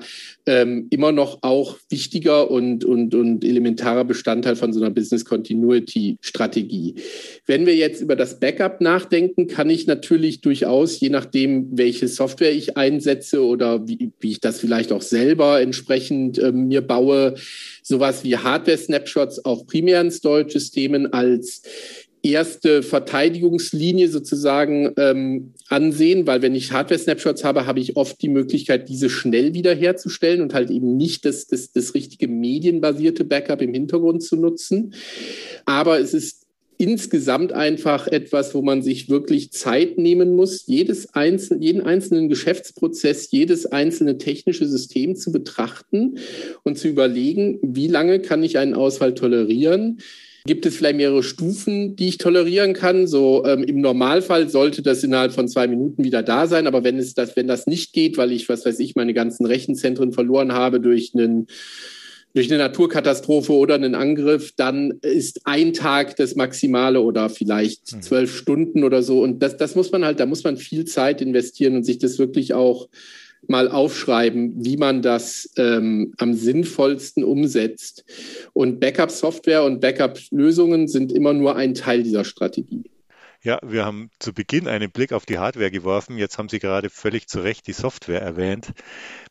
ähm, 0.48 0.88
immer 0.90 1.12
noch 1.12 1.40
auch 1.44 1.78
wichtiger 1.90 2.50
und, 2.50 2.86
und, 2.86 3.14
und 3.14 3.44
elementarer 3.44 4.06
Bestandteil 4.06 4.56
von 4.56 4.74
so 4.74 4.82
einer 4.82 4.90
Business 4.90 5.26
Continuity 5.26 6.18
Strategie. 6.22 6.96
Wenn 7.46 7.66
wir 7.66 7.76
jetzt 7.76 8.02
über 8.02 8.16
das 8.16 8.40
Backup 8.40 8.82
nachdenken, 8.82 9.48
kann 9.48 9.70
ich 9.70 9.88
natürlich 9.88 10.42
durchaus, 10.42 11.00
je 11.00 11.10
nachdem, 11.10 11.78
welche 11.78 12.08
Software 12.08 12.54
ich 12.54 12.78
einsetze 12.78 13.44
oder 13.44 13.88
wie, 13.88 14.12
wie 14.20 14.32
ich 14.32 14.40
das 14.40 14.60
vielleicht 14.60 14.92
auch 14.92 15.02
selber 15.02 15.62
entsprechend 15.62 16.40
äh, 16.40 16.52
mir 16.52 16.82
baue, 16.82 17.36
sowas 17.84 18.24
wie 18.24 18.38
Hardware-Snapshots 18.38 19.46
auf 19.46 19.68
primären 19.68 20.12
Storage-Systemen 20.12 21.14
als 21.14 21.62
erste 22.32 22.84
Verteidigungslinie 22.84 24.10
sozusagen 24.10 24.94
ähm, 24.98 25.54
ansehen, 25.70 26.28
weil 26.28 26.42
wenn 26.42 26.56
ich 26.56 26.72
Hardware-Snapshots 26.72 27.44
habe, 27.44 27.66
habe 27.66 27.80
ich 27.80 27.96
oft 27.96 28.22
die 28.22 28.30
Möglichkeit, 28.30 28.90
diese 28.90 29.10
schnell 29.10 29.54
wiederherzustellen 29.54 30.42
und 30.42 30.54
halt 30.54 30.70
eben 30.70 30.98
nicht 30.98 31.26
das, 31.26 31.48
das, 31.48 31.72
das 31.72 31.94
richtige 31.94 32.28
medienbasierte 32.28 33.24
Backup 33.24 33.62
im 33.62 33.74
Hintergrund 33.74 34.24
zu 34.24 34.36
nutzen. 34.36 34.94
Aber 35.66 36.00
es 36.00 36.14
ist 36.14 36.48
insgesamt 36.78 37.54
einfach 37.54 38.08
etwas, 38.08 38.54
wo 38.54 38.62
man 38.62 38.82
sich 38.82 39.10
wirklich 39.10 39.52
Zeit 39.52 39.98
nehmen 39.98 40.36
muss, 40.36 40.68
jedes 40.68 41.14
einzelne, 41.14 41.64
jeden 41.64 41.82
einzelnen 41.82 42.30
Geschäftsprozess, 42.30 43.32
jedes 43.32 43.66
einzelne 43.66 44.18
technische 44.18 44.68
System 44.68 45.16
zu 45.16 45.32
betrachten 45.32 46.20
und 46.64 46.78
zu 46.78 46.88
überlegen, 46.88 47.60
wie 47.64 47.88
lange 47.88 48.20
kann 48.20 48.44
ich 48.44 48.58
einen 48.60 48.76
Ausfall 48.76 49.16
tolerieren, 49.16 50.00
Gibt 50.48 50.66
es 50.66 50.76
vielleicht 50.76 50.98
mehrere 50.98 51.22
Stufen, 51.22 51.96
die 51.96 52.08
ich 52.08 52.18
tolerieren 52.18 52.74
kann? 52.74 53.06
So 53.06 53.46
ähm, 53.46 53.64
im 53.64 53.82
Normalfall 53.82 54.50
sollte 54.50 54.82
das 54.82 55.04
innerhalb 55.04 55.34
von 55.34 55.48
zwei 55.48 55.68
Minuten 55.68 56.04
wieder 56.04 56.24
da 56.24 56.48
sein, 56.48 56.66
aber 56.66 56.84
wenn 56.84 56.98
es 56.98 57.14
das, 57.14 57.36
wenn 57.36 57.48
das 57.48 57.68
nicht 57.68 57.94
geht, 57.94 58.18
weil 58.18 58.32
ich, 58.32 58.50
was 58.50 58.66
weiß 58.66 58.80
ich, 58.80 58.96
meine 58.96 59.14
ganzen 59.14 59.46
Rechenzentren 59.46 60.12
verloren 60.14 60.54
habe 60.54 60.80
durch 60.80 61.12
einen 61.14 61.48
durch 62.34 62.52
eine 62.52 62.60
Naturkatastrophe 62.60 63.52
oder 63.52 63.76
einen 63.76 63.96
Angriff, 63.96 64.52
dann 64.56 65.00
ist 65.02 65.42
ein 65.46 65.74
Tag 65.74 66.18
das 66.18 66.36
Maximale 66.36 67.02
oder 67.02 67.30
vielleicht 67.30 67.94
mhm. 67.94 68.02
zwölf 68.04 68.36
Stunden 68.36 68.84
oder 68.84 69.02
so. 69.02 69.24
Und 69.24 69.40
das, 69.42 69.58
das 69.58 69.76
muss 69.76 69.92
man 69.92 70.06
halt, 70.06 70.20
da 70.20 70.28
muss 70.28 70.44
man 70.44 70.58
viel 70.58 70.86
Zeit 70.86 71.22
investieren 71.22 71.78
und 71.78 71.84
sich 71.84 71.98
das 71.98 72.20
wirklich 72.20 72.54
auch 72.54 72.90
mal 73.48 73.70
aufschreiben, 73.70 74.54
wie 74.66 74.78
man 74.78 75.02
das 75.02 75.50
ähm, 75.58 76.14
am 76.18 76.34
sinnvollsten 76.34 77.24
umsetzt. 77.24 78.04
Und 78.54 78.80
Backup-Software 78.80 79.64
und 79.64 79.80
Backup-Lösungen 79.80 80.88
sind 80.88 81.12
immer 81.12 81.34
nur 81.34 81.56
ein 81.56 81.74
Teil 81.74 82.04
dieser 82.04 82.24
Strategie. 82.24 82.90
Ja, 83.44 83.60
wir 83.64 83.86
haben 83.86 84.10
zu 84.20 84.34
Beginn 84.34 84.68
einen 84.68 84.92
Blick 84.92 85.14
auf 85.14 85.26
die 85.26 85.38
Hardware 85.38 85.70
geworfen. 85.70 86.18
Jetzt 86.18 86.38
haben 86.38 86.50
Sie 86.50 86.60
gerade 86.60 86.90
völlig 86.90 87.28
zu 87.28 87.40
Recht 87.40 87.68
die 87.68 87.74
Software 87.74 88.22
erwähnt. 88.22 88.74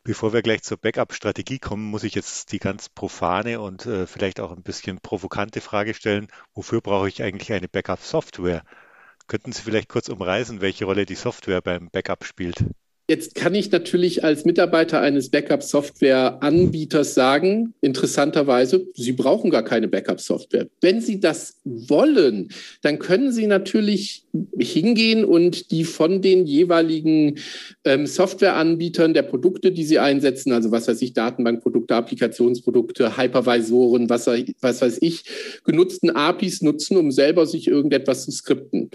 Bevor 0.03 0.33
wir 0.33 0.41
gleich 0.41 0.63
zur 0.63 0.77
Backup-Strategie 0.77 1.59
kommen, 1.59 1.83
muss 1.83 2.03
ich 2.03 2.15
jetzt 2.15 2.51
die 2.53 2.59
ganz 2.59 2.87
profane 2.89 3.59
und 3.59 3.85
äh, 3.85 4.07
vielleicht 4.07 4.39
auch 4.39 4.51
ein 4.53 4.63
bisschen 4.63 4.99
provokante 5.01 5.59
Frage 5.59 5.93
stellen. 5.93 6.27
Wofür 6.53 6.81
brauche 6.81 7.09
ich 7.09 7.21
eigentlich 7.21 7.51
eine 7.51 7.67
Backup-Software? 7.67 8.63
Könnten 9.27 9.51
Sie 9.51 9.61
vielleicht 9.61 9.89
kurz 9.89 10.07
umreißen, 10.07 10.61
welche 10.61 10.85
Rolle 10.85 11.05
die 11.05 11.15
Software 11.15 11.61
beim 11.61 11.89
Backup 11.91 12.23
spielt? 12.23 12.63
Jetzt 13.09 13.35
kann 13.35 13.55
ich 13.55 13.71
natürlich 13.71 14.25
als 14.25 14.43
Mitarbeiter 14.43 14.99
eines 14.99 15.29
Backup-Software-Anbieters 15.29 17.13
sagen, 17.13 17.73
interessanterweise, 17.79 18.85
Sie 18.95 19.13
brauchen 19.13 19.49
gar 19.49 19.63
keine 19.63 19.87
Backup-Software. 19.87 20.67
Wenn 20.81 20.99
Sie 20.99 21.21
das 21.21 21.61
wollen, 21.63 22.49
dann 22.81 22.99
können 22.99 23.31
Sie 23.31 23.47
natürlich 23.47 24.25
hingehen 24.59 25.23
und 25.23 25.71
die 25.71 25.85
von 25.85 26.21
den 26.21 26.45
jeweiligen 26.45 27.39
ähm, 27.85 28.07
Softwareanbietern 28.07 29.13
der 29.13 29.23
Produkte, 29.23 29.71
die 29.71 29.85
Sie 29.85 29.99
einsetzen, 29.99 30.51
also 30.51 30.71
was 30.71 30.89
weiß 30.89 31.01
ich, 31.01 31.13
Datenbankprodukte, 31.13 31.95
Applikationsprodukte, 31.95 33.17
Hypervisoren, 33.17 34.09
was, 34.09 34.27
was 34.59 34.81
weiß 34.81 34.97
ich, 34.99 35.23
genutzten 35.63 36.09
APIs 36.09 36.61
nutzen, 36.61 36.97
um 36.97 37.11
selber 37.11 37.45
sich 37.45 37.69
irgendetwas 37.69 38.25
zu 38.25 38.31
skripten. 38.31 38.89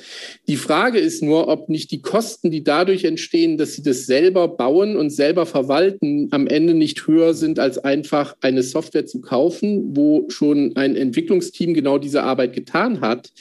Die 0.48 0.56
Frage 0.56 0.98
ist 0.98 1.22
nur, 1.22 1.48
ob 1.48 1.70
nicht 1.70 1.90
die 1.90 2.02
Kosten, 2.02 2.50
die 2.50 2.62
dadurch 2.62 3.04
entstehen, 3.04 3.56
dass 3.56 3.72
Sie 3.72 3.82
das 3.82 4.01
selber 4.06 4.48
bauen 4.48 4.96
und 4.96 5.10
selber 5.10 5.46
verwalten 5.46 6.28
am 6.30 6.46
Ende 6.46 6.74
nicht 6.74 7.06
höher 7.06 7.34
sind, 7.34 7.58
als 7.58 7.78
einfach 7.78 8.36
eine 8.40 8.62
Software 8.62 9.06
zu 9.06 9.20
kaufen, 9.20 9.96
wo 9.96 10.26
schon 10.28 10.76
ein 10.76 10.96
Entwicklungsteam 10.96 11.74
genau 11.74 11.98
diese 11.98 12.22
Arbeit 12.22 12.52
getan 12.52 13.00
hat 13.00 13.32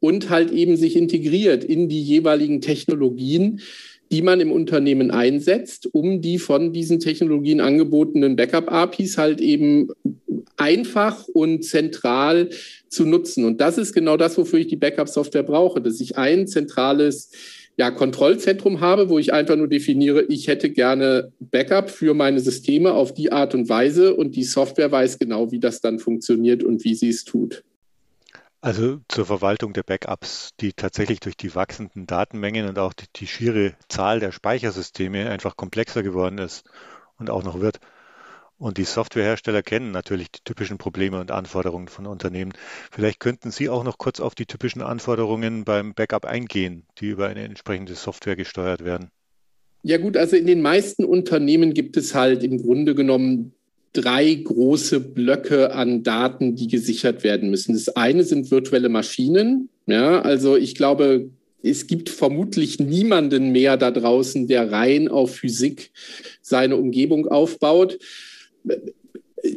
und 0.00 0.30
halt 0.30 0.50
eben 0.50 0.76
sich 0.76 0.96
integriert 0.96 1.64
in 1.64 1.88
die 1.88 2.02
jeweiligen 2.02 2.60
Technologien, 2.60 3.60
die 4.10 4.22
man 4.22 4.40
im 4.40 4.52
Unternehmen 4.52 5.10
einsetzt, 5.10 5.88
um 5.92 6.22
die 6.22 6.38
von 6.38 6.72
diesen 6.72 6.98
Technologien 6.98 7.60
angebotenen 7.60 8.36
Backup-APIs 8.36 9.18
halt 9.18 9.40
eben 9.40 9.88
einfach 10.56 11.26
und 11.28 11.64
zentral 11.64 12.50
zu 12.88 13.04
nutzen. 13.04 13.44
Und 13.44 13.60
das 13.60 13.78
ist 13.78 13.92
genau 13.92 14.16
das, 14.16 14.38
wofür 14.38 14.58
ich 14.60 14.66
die 14.66 14.76
Backup-Software 14.76 15.42
brauche, 15.42 15.80
dass 15.80 16.00
ich 16.00 16.16
ein 16.16 16.46
zentrales 16.46 17.30
ja, 17.78 17.92
Kontrollzentrum 17.92 18.80
habe, 18.80 19.08
wo 19.08 19.20
ich 19.20 19.32
einfach 19.32 19.54
nur 19.54 19.68
definiere, 19.68 20.22
ich 20.24 20.48
hätte 20.48 20.68
gerne 20.70 21.32
Backup 21.38 21.90
für 21.90 22.12
meine 22.12 22.40
Systeme 22.40 22.92
auf 22.92 23.14
die 23.14 23.30
Art 23.30 23.54
und 23.54 23.68
Weise 23.68 24.14
und 24.16 24.34
die 24.34 24.42
Software 24.42 24.90
weiß 24.90 25.20
genau, 25.20 25.52
wie 25.52 25.60
das 25.60 25.80
dann 25.80 26.00
funktioniert 26.00 26.64
und 26.64 26.82
wie 26.82 26.96
sie 26.96 27.08
es 27.08 27.24
tut. 27.24 27.62
Also 28.60 28.98
zur 29.06 29.26
Verwaltung 29.26 29.72
der 29.72 29.84
Backups, 29.84 30.50
die 30.60 30.72
tatsächlich 30.72 31.20
durch 31.20 31.36
die 31.36 31.54
wachsenden 31.54 32.08
Datenmengen 32.08 32.68
und 32.68 32.80
auch 32.80 32.92
die, 32.92 33.06
die 33.14 33.28
schiere 33.28 33.74
Zahl 33.88 34.18
der 34.18 34.32
Speichersysteme 34.32 35.30
einfach 35.30 35.56
komplexer 35.56 36.02
geworden 36.02 36.38
ist 36.38 36.64
und 37.18 37.30
auch 37.30 37.44
noch 37.44 37.60
wird. 37.60 37.78
Und 38.58 38.76
die 38.76 38.84
Softwarehersteller 38.84 39.62
kennen 39.62 39.92
natürlich 39.92 40.32
die 40.32 40.40
typischen 40.44 40.78
Probleme 40.78 41.20
und 41.20 41.30
Anforderungen 41.30 41.86
von 41.86 42.06
Unternehmen. 42.06 42.52
Vielleicht 42.90 43.20
könnten 43.20 43.52
Sie 43.52 43.68
auch 43.68 43.84
noch 43.84 43.98
kurz 43.98 44.18
auf 44.18 44.34
die 44.34 44.46
typischen 44.46 44.82
Anforderungen 44.82 45.64
beim 45.64 45.94
Backup 45.94 46.24
eingehen, 46.24 46.84
die 46.98 47.06
über 47.06 47.28
eine 47.28 47.44
entsprechende 47.44 47.94
Software 47.94 48.34
gesteuert 48.34 48.84
werden. 48.84 49.10
Ja 49.84 49.98
gut, 49.98 50.16
also 50.16 50.34
in 50.34 50.46
den 50.46 50.60
meisten 50.60 51.04
Unternehmen 51.04 51.72
gibt 51.72 51.96
es 51.96 52.16
halt 52.16 52.42
im 52.42 52.60
Grunde 52.60 52.96
genommen 52.96 53.52
drei 53.92 54.34
große 54.34 54.98
Blöcke 54.98 55.72
an 55.72 56.02
Daten, 56.02 56.56
die 56.56 56.66
gesichert 56.66 57.22
werden 57.22 57.50
müssen. 57.50 57.74
Das 57.74 57.88
eine 57.90 58.24
sind 58.24 58.50
virtuelle 58.50 58.88
Maschinen. 58.88 59.68
Ja, 59.86 60.20
also 60.20 60.56
ich 60.56 60.74
glaube, 60.74 61.30
es 61.62 61.86
gibt 61.86 62.08
vermutlich 62.10 62.80
niemanden 62.80 63.52
mehr 63.52 63.76
da 63.76 63.92
draußen, 63.92 64.48
der 64.48 64.72
rein 64.72 65.06
auf 65.06 65.36
Physik 65.36 65.92
seine 66.42 66.76
Umgebung 66.76 67.28
aufbaut 67.28 67.98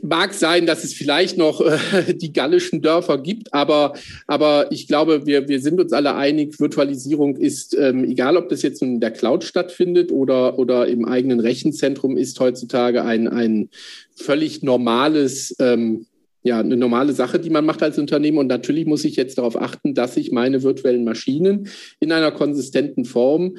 mag 0.01 0.33
sein, 0.33 0.65
dass 0.65 0.83
es 0.83 0.93
vielleicht 0.93 1.37
noch 1.37 1.61
äh, 1.61 2.13
die 2.13 2.33
gallischen 2.33 2.81
Dörfer 2.81 3.17
gibt, 3.17 3.53
aber, 3.53 3.93
aber 4.27 4.71
ich 4.71 4.87
glaube, 4.87 5.25
wir, 5.25 5.47
wir 5.47 5.59
sind 5.61 5.79
uns 5.79 5.93
alle 5.93 6.15
einig, 6.15 6.59
Virtualisierung 6.59 7.35
ist, 7.35 7.75
ähm, 7.77 8.03
egal 8.03 8.37
ob 8.37 8.49
das 8.49 8.61
jetzt 8.61 8.81
in 8.81 8.99
der 8.99 9.11
Cloud 9.11 9.43
stattfindet 9.43 10.11
oder, 10.11 10.59
oder 10.59 10.87
im 10.87 11.05
eigenen 11.05 11.39
Rechenzentrum, 11.39 12.17
ist 12.17 12.39
heutzutage 12.39 13.03
ein, 13.03 13.27
ein 13.27 13.69
völlig 14.15 14.63
normales, 14.63 15.55
ähm, 15.59 16.05
ja, 16.43 16.59
eine 16.59 16.77
normale 16.77 17.13
Sache, 17.13 17.39
die 17.39 17.51
man 17.51 17.65
macht 17.65 17.83
als 17.83 17.99
Unternehmen. 17.99 18.39
Und 18.39 18.47
natürlich 18.47 18.87
muss 18.87 19.05
ich 19.05 19.15
jetzt 19.15 19.37
darauf 19.37 19.59
achten, 19.61 19.93
dass 19.93 20.17
ich 20.17 20.31
meine 20.31 20.63
virtuellen 20.63 21.03
Maschinen 21.03 21.69
in 21.99 22.11
einer 22.11 22.31
konsistenten 22.31 23.05
Form 23.05 23.57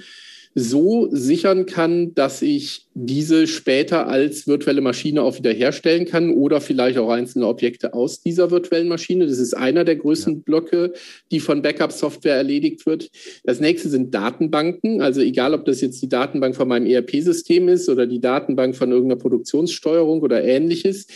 so 0.55 1.09
sichern 1.11 1.65
kann, 1.65 2.15
dass 2.15 2.43
ich 2.43 2.87
diese 2.95 3.47
später 3.47 4.07
als 4.07 4.47
virtuelle 4.47 4.83
Maschine 4.83 5.23
auch 5.23 5.39
wieder 5.39 5.53
herstellen 5.53 6.05
kann 6.05 6.31
oder 6.31 6.61
vielleicht 6.61 6.99
auch 6.99 7.09
einzelne 7.09 7.47
Objekte 7.47 7.95
aus 7.95 8.21
dieser 8.21 8.51
virtuellen 8.51 8.89
Maschine. 8.89 9.27
Das 9.27 9.39
ist 9.39 9.55
einer 9.55 9.85
der 9.85 9.97
größten 9.97 10.35
ja. 10.35 10.41
Blöcke, 10.45 10.93
die 11.31 11.41
von 11.41 11.63
Backup-Software 11.63 12.37
erledigt 12.37 12.85
wird. 12.85 13.11
Das 13.45 13.61
nächste 13.61 13.89
sind 13.89 14.15
Datenbanken. 14.15 15.01
Also 15.01 15.23
egal, 15.23 15.55
ob 15.55 15.65
das 15.65 15.81
jetzt 15.81 16.03
die 16.03 16.09
Datenbank 16.09 16.55
von 16.55 16.69
meinem 16.69 16.87
ERP-System 16.87 17.69
ist 17.69 17.89
oder 17.89 18.07
die 18.07 18.21
Datenbank 18.21 18.77
von 18.77 18.91
irgendeiner 18.91 19.21
Produktionssteuerung 19.21 20.21
oder 20.21 20.45
ähnliches, 20.45 21.07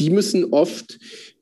die 0.00 0.10
müssen 0.10 0.52
oft 0.52 0.98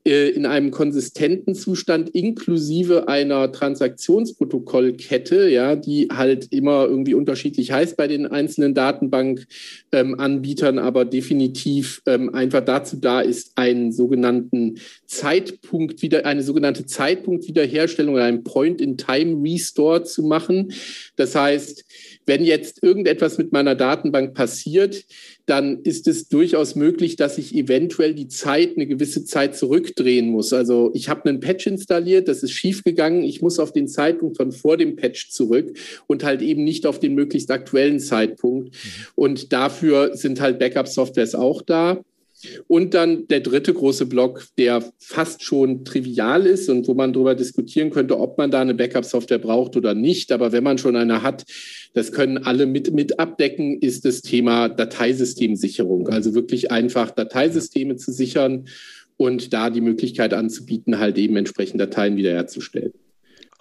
in 0.09 0.45
einem 0.45 0.71
konsistenten 0.71 1.55
Zustand 1.55 2.09
inklusive 2.09 3.07
einer 3.07 3.51
Transaktionsprotokollkette, 3.51 5.49
ja, 5.49 5.75
die 5.75 6.07
halt 6.11 6.47
immer 6.51 6.85
irgendwie 6.85 7.13
unterschiedlich 7.13 7.71
heißt 7.71 7.97
bei 7.97 8.07
den 8.07 8.27
einzelnen 8.27 8.73
Datenbankanbietern, 8.73 10.77
ähm, 10.77 10.83
aber 10.83 11.05
definitiv 11.05 12.01
ähm, 12.05 12.33
einfach 12.33 12.63
dazu 12.63 12.97
da 12.97 13.21
ist, 13.21 13.51
einen 13.55 13.91
sogenannten 13.91 14.79
Zeitpunkt 15.05 16.01
wieder, 16.01 16.25
eine 16.25 16.43
sogenannte 16.43 16.85
Zeitpunktwiederherstellung 16.85 18.15
oder 18.15 18.25
ein 18.25 18.43
Point-in-Time-Restore 18.43 20.03
zu 20.03 20.23
machen. 20.23 20.73
Das 21.15 21.35
heißt, 21.35 21.85
wenn 22.29 22.45
jetzt 22.45 22.83
irgendetwas 22.83 23.39
mit 23.39 23.51
meiner 23.51 23.73
Datenbank 23.73 24.35
passiert, 24.35 25.03
dann 25.47 25.81
ist 25.81 26.07
es 26.07 26.27
durchaus 26.27 26.75
möglich, 26.75 27.15
dass 27.15 27.39
ich 27.39 27.55
eventuell 27.55 28.13
die 28.13 28.27
Zeit 28.27 28.75
eine 28.75 28.85
gewisse 28.85 29.25
Zeit 29.25 29.55
zurückdrehen 29.55 30.29
muss. 30.29 30.53
Also 30.53 30.91
ich 30.93 31.09
habe 31.09 31.27
einen 31.27 31.39
Patch 31.39 31.65
installiert, 31.65 32.27
das 32.27 32.43
ist 32.43 32.51
schiefgegangen. 32.51 33.23
Ich 33.23 33.41
muss 33.41 33.57
auf 33.57 33.73
den 33.73 33.87
Zeitpunkt 33.87 34.37
von 34.37 34.51
vor 34.51 34.77
dem 34.77 34.95
Patch 34.95 35.31
zurück 35.31 35.75
und 36.05 36.23
halt 36.23 36.43
eben 36.43 36.63
nicht 36.63 36.85
auf 36.85 36.99
den 36.99 37.15
möglichst 37.15 37.49
aktuellen 37.49 37.99
Zeitpunkt. 37.99 38.75
Mhm. 38.75 38.89
Und 39.15 39.51
dafür 39.51 40.15
sind 40.15 40.39
halt 40.39 40.59
Backup-Softwares 40.59 41.33
auch 41.33 41.63
da. 41.63 42.03
Und 42.67 42.93
dann 42.93 43.27
der 43.27 43.41
dritte 43.41 43.73
große 43.73 44.05
Block, 44.05 44.45
der 44.57 44.83
fast 44.97 45.43
schon 45.43 45.83
trivial 45.83 46.45
ist 46.45 46.69
und 46.69 46.87
wo 46.87 46.93
man 46.93 47.13
darüber 47.13 47.35
diskutieren 47.35 47.89
könnte, 47.89 48.19
ob 48.19 48.37
man 48.37 48.51
da 48.51 48.61
eine 48.61 48.73
Backup-Software 48.73 49.39
braucht 49.39 49.75
oder 49.75 49.93
nicht. 49.93 50.31
Aber 50.31 50.51
wenn 50.51 50.63
man 50.63 50.77
schon 50.77 50.95
eine 50.95 51.21
hat, 51.21 51.43
das 51.93 52.11
können 52.11 52.37
alle 52.37 52.65
mit, 52.65 52.93
mit 52.93 53.19
abdecken, 53.19 53.79
ist 53.81 54.05
das 54.05 54.21
Thema 54.21 54.69
Dateisystemsicherung. 54.69 56.07
Also 56.07 56.33
wirklich 56.33 56.71
einfach 56.71 57.11
Dateisysteme 57.11 57.97
zu 57.97 58.11
sichern 58.11 58.67
und 59.17 59.53
da 59.53 59.69
die 59.69 59.81
Möglichkeit 59.81 60.33
anzubieten, 60.33 60.97
halt 60.97 61.17
eben 61.17 61.35
entsprechend 61.35 61.81
Dateien 61.81 62.15
wiederherzustellen. 62.15 62.93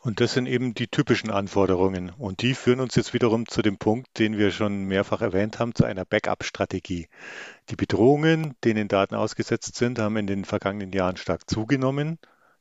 Und 0.01 0.21
das 0.21 0.33
sind 0.33 0.47
eben 0.47 0.75
die 0.75 0.87
typischen 0.87 1.31
Anforderungen. 1.31 2.11
Und 2.11 2.43
die 2.43 2.55
führen 2.55 2.81
uns 2.81 2.95
jetzt 2.95 3.15
wiederum 3.15 3.49
zu 3.49 3.63
dem 3.63 3.79
Punkt, 3.79 4.19
den 4.19 4.39
wir 4.39 4.53
schon 4.53 4.85
mehrfach 4.85 5.21
erwähnt 5.23 5.59
haben, 5.59 5.75
zu 5.75 5.85
einer 5.85 6.05
Backup-Strategie. 6.05 7.09
Die 7.69 7.77
Bedrohungen, 7.77 8.55
denen 8.65 8.87
Daten 8.87 9.17
ausgesetzt 9.17 9.75
sind, 9.75 9.99
haben 9.99 10.17
in 10.17 10.29
den 10.29 10.45
vergangenen 10.45 10.93
Jahren 10.93 11.17
stark 11.17 11.51
zugenommen. 11.51 12.19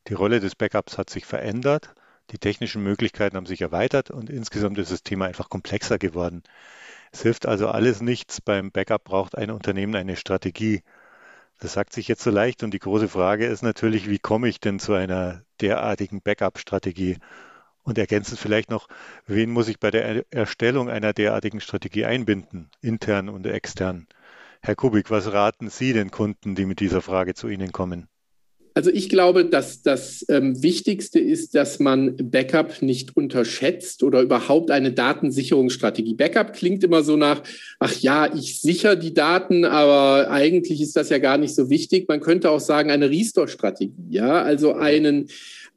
Die 0.08 0.14
Rolle 0.14 0.40
des 0.40 0.56
Backups 0.56 0.98
hat 0.98 1.10
sich 1.10 1.26
verändert. 1.26 1.94
Die 2.32 2.40
technischen 2.40 2.84
Möglichkeiten 2.84 3.38
haben 3.38 3.46
sich 3.46 3.62
erweitert 3.62 4.10
und 4.10 4.30
insgesamt 4.30 4.78
ist 4.80 4.92
das 4.92 5.04
Thema 5.04 5.26
einfach 5.26 5.50
komplexer 5.50 5.98
geworden. 5.98 6.44
Es 7.12 7.22
hilft 7.22 7.46
also 7.46 7.70
alles 7.70 8.02
nichts. 8.02 8.42
Beim 8.42 8.72
Backup 8.72 9.04
braucht 9.04 9.38
ein 9.38 9.52
Unternehmen 9.52 9.96
eine 9.96 10.16
Strategie. 10.16 10.82
Das 11.60 11.74
sagt 11.74 11.94
sich 11.94 12.08
jetzt 12.08 12.24
so 12.24 12.30
leicht 12.30 12.64
und 12.64 12.72
die 12.72 12.80
große 12.80 13.08
Frage 13.10 13.46
ist 13.48 13.64
natürlich, 13.64 14.10
wie 14.10 14.20
komme 14.20 14.48
ich 14.48 14.60
denn 14.60 14.80
zu 14.80 14.94
einer 14.94 15.44
derartigen 15.60 16.22
Backup-Strategie? 16.22 17.18
Und 17.84 17.98
ergänzend 17.98 18.40
vielleicht 18.40 18.70
noch, 18.70 18.88
wen 19.26 19.50
muss 19.50 19.70
ich 19.70 19.80
bei 19.80 19.92
der 19.92 20.26
Erstellung 20.32 20.90
einer 20.90 21.14
derartigen 21.14 21.62
Strategie 21.62 22.06
einbinden, 22.06 22.70
intern 22.82 23.30
und 23.30 23.46
extern? 23.48 24.08
Herr 24.62 24.76
Kubik, 24.76 25.10
was 25.10 25.32
raten 25.32 25.70
Sie 25.70 25.94
den 25.94 26.12
Kunden, 26.12 26.56
die 26.56 26.66
mit 26.66 26.80
dieser 26.80 27.02
Frage 27.02 27.34
zu 27.34 27.48
Ihnen 27.48 27.72
kommen? 27.72 28.08
Also 28.78 28.92
ich 28.92 29.10
glaube, 29.10 29.44
dass 29.44 29.82
das 29.82 30.24
ähm, 30.30 30.62
Wichtigste 30.62 31.18
ist, 31.18 31.56
dass 31.56 31.80
man 31.80 32.16
Backup 32.16 32.84
nicht 32.84 33.18
unterschätzt 33.18 34.04
oder 34.04 34.22
überhaupt 34.22 34.70
eine 34.70 34.92
Datensicherungsstrategie. 34.92 36.14
Backup 36.14 36.54
klingt 36.54 36.84
immer 36.84 37.02
so 37.02 37.18
nach, 37.18 37.42
ach 37.80 37.96
ja, 37.96 38.32
ich 38.32 38.62
sichere 38.62 38.96
die 38.96 39.16
Daten, 39.16 39.66
aber 39.66 40.30
eigentlich 40.30 40.80
ist 40.80 40.96
das 40.96 41.10
ja 41.10 41.18
gar 41.18 41.40
nicht 41.40 41.56
so 41.56 41.72
wichtig. 41.72 42.08
Man 42.08 42.20
könnte 42.20 42.52
auch 42.52 42.60
sagen, 42.60 42.92
eine 42.92 43.10
Restore-Strategie, 43.10 43.96
ja, 44.10 44.44
also 44.44 44.74
einen 44.74 45.28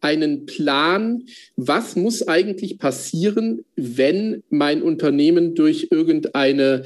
einen 0.00 0.46
Plan, 0.46 1.24
was 1.56 1.96
muss 1.96 2.26
eigentlich 2.26 2.78
passieren, 2.78 3.64
wenn 3.76 4.42
mein 4.50 4.82
Unternehmen 4.82 5.54
durch 5.54 5.88
irgendeine 5.90 6.84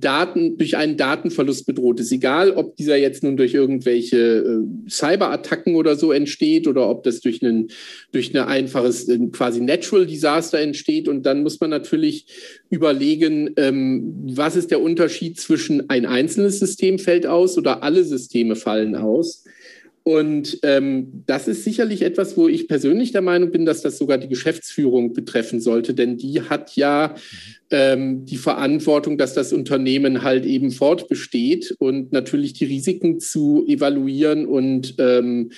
Daten, 0.00 0.56
durch 0.56 0.76
einen 0.76 0.96
Datenverlust 0.96 1.66
bedroht 1.66 2.00
ist. 2.00 2.10
Egal, 2.10 2.52
ob 2.52 2.76
dieser 2.76 2.96
jetzt 2.96 3.22
nun 3.22 3.36
durch 3.36 3.54
irgendwelche 3.54 4.16
äh, 4.16 4.88
Cyberattacken 4.88 5.76
oder 5.76 5.96
so 5.96 6.12
entsteht 6.12 6.66
oder 6.66 6.88
ob 6.88 7.04
das 7.04 7.20
durch, 7.20 7.42
einen, 7.42 7.68
durch 8.12 8.34
ein 8.34 8.42
einfaches 8.42 9.08
äh, 9.08 9.18
quasi 9.30 9.60
Natural 9.60 10.06
Disaster 10.06 10.58
entsteht. 10.58 11.08
Und 11.08 11.24
dann 11.26 11.42
muss 11.42 11.60
man 11.60 11.70
natürlich 11.70 12.26
überlegen, 12.70 13.50
ähm, 13.56 14.14
was 14.34 14.56
ist 14.56 14.70
der 14.70 14.80
Unterschied 14.80 15.38
zwischen 15.38 15.88
ein 15.90 16.06
einzelnes 16.06 16.58
System 16.58 16.98
fällt 16.98 17.26
aus 17.26 17.56
oder 17.58 17.82
alle 17.82 18.04
Systeme 18.04 18.56
fallen 18.56 18.96
aus. 18.96 19.43
Und 20.06 20.58
ähm, 20.62 21.24
das 21.26 21.48
ist 21.48 21.64
sicherlich 21.64 22.02
etwas, 22.02 22.36
wo 22.36 22.46
ich 22.46 22.68
persönlich 22.68 23.12
der 23.12 23.22
Meinung 23.22 23.50
bin, 23.50 23.64
dass 23.64 23.80
das 23.80 23.96
sogar 23.96 24.18
die 24.18 24.28
Geschäftsführung 24.28 25.14
betreffen 25.14 25.60
sollte, 25.60 25.94
denn 25.94 26.18
die 26.18 26.42
hat 26.42 26.76
ja 26.76 27.14
ähm, 27.70 28.26
die 28.26 28.36
Verantwortung, 28.36 29.16
dass 29.16 29.32
das 29.32 29.54
Unternehmen 29.54 30.22
halt 30.22 30.44
eben 30.44 30.72
fortbesteht 30.72 31.74
und 31.78 32.12
natürlich 32.12 32.52
die 32.52 32.66
Risiken 32.66 33.18
zu 33.18 33.64
evaluieren 33.66 34.44
und 34.44 34.94
ähm, 34.98 35.52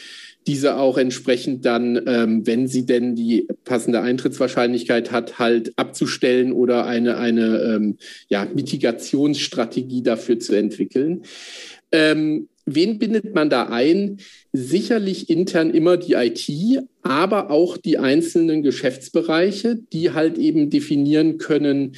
diese 0.46 0.76
auch 0.76 0.96
entsprechend 0.96 1.66
dann, 1.66 2.00
ähm, 2.06 2.46
wenn 2.46 2.68
sie 2.68 2.86
denn 2.86 3.16
die 3.16 3.48
passende 3.64 4.00
Eintrittswahrscheinlichkeit 4.00 5.10
hat, 5.10 5.40
halt 5.40 5.72
abzustellen 5.76 6.52
oder 6.52 6.86
eine, 6.86 7.16
eine 7.16 7.62
ähm, 7.62 7.96
ja, 8.28 8.44
Mitigationsstrategie 8.44 10.04
dafür 10.04 10.38
zu 10.38 10.54
entwickeln. 10.54 11.22
Ähm, 11.90 12.48
wen 12.66 12.98
bindet 12.98 13.34
man 13.34 13.48
da 13.48 13.68
ein? 13.68 14.18
Sicherlich 14.52 15.30
intern 15.30 15.70
immer 15.70 15.96
die 15.96 16.14
IT, 16.14 16.82
aber 17.02 17.50
auch 17.50 17.76
die 17.76 17.98
einzelnen 17.98 18.62
Geschäftsbereiche, 18.62 19.78
die 19.92 20.10
halt 20.10 20.36
eben 20.36 20.68
definieren 20.68 21.38
können, 21.38 21.96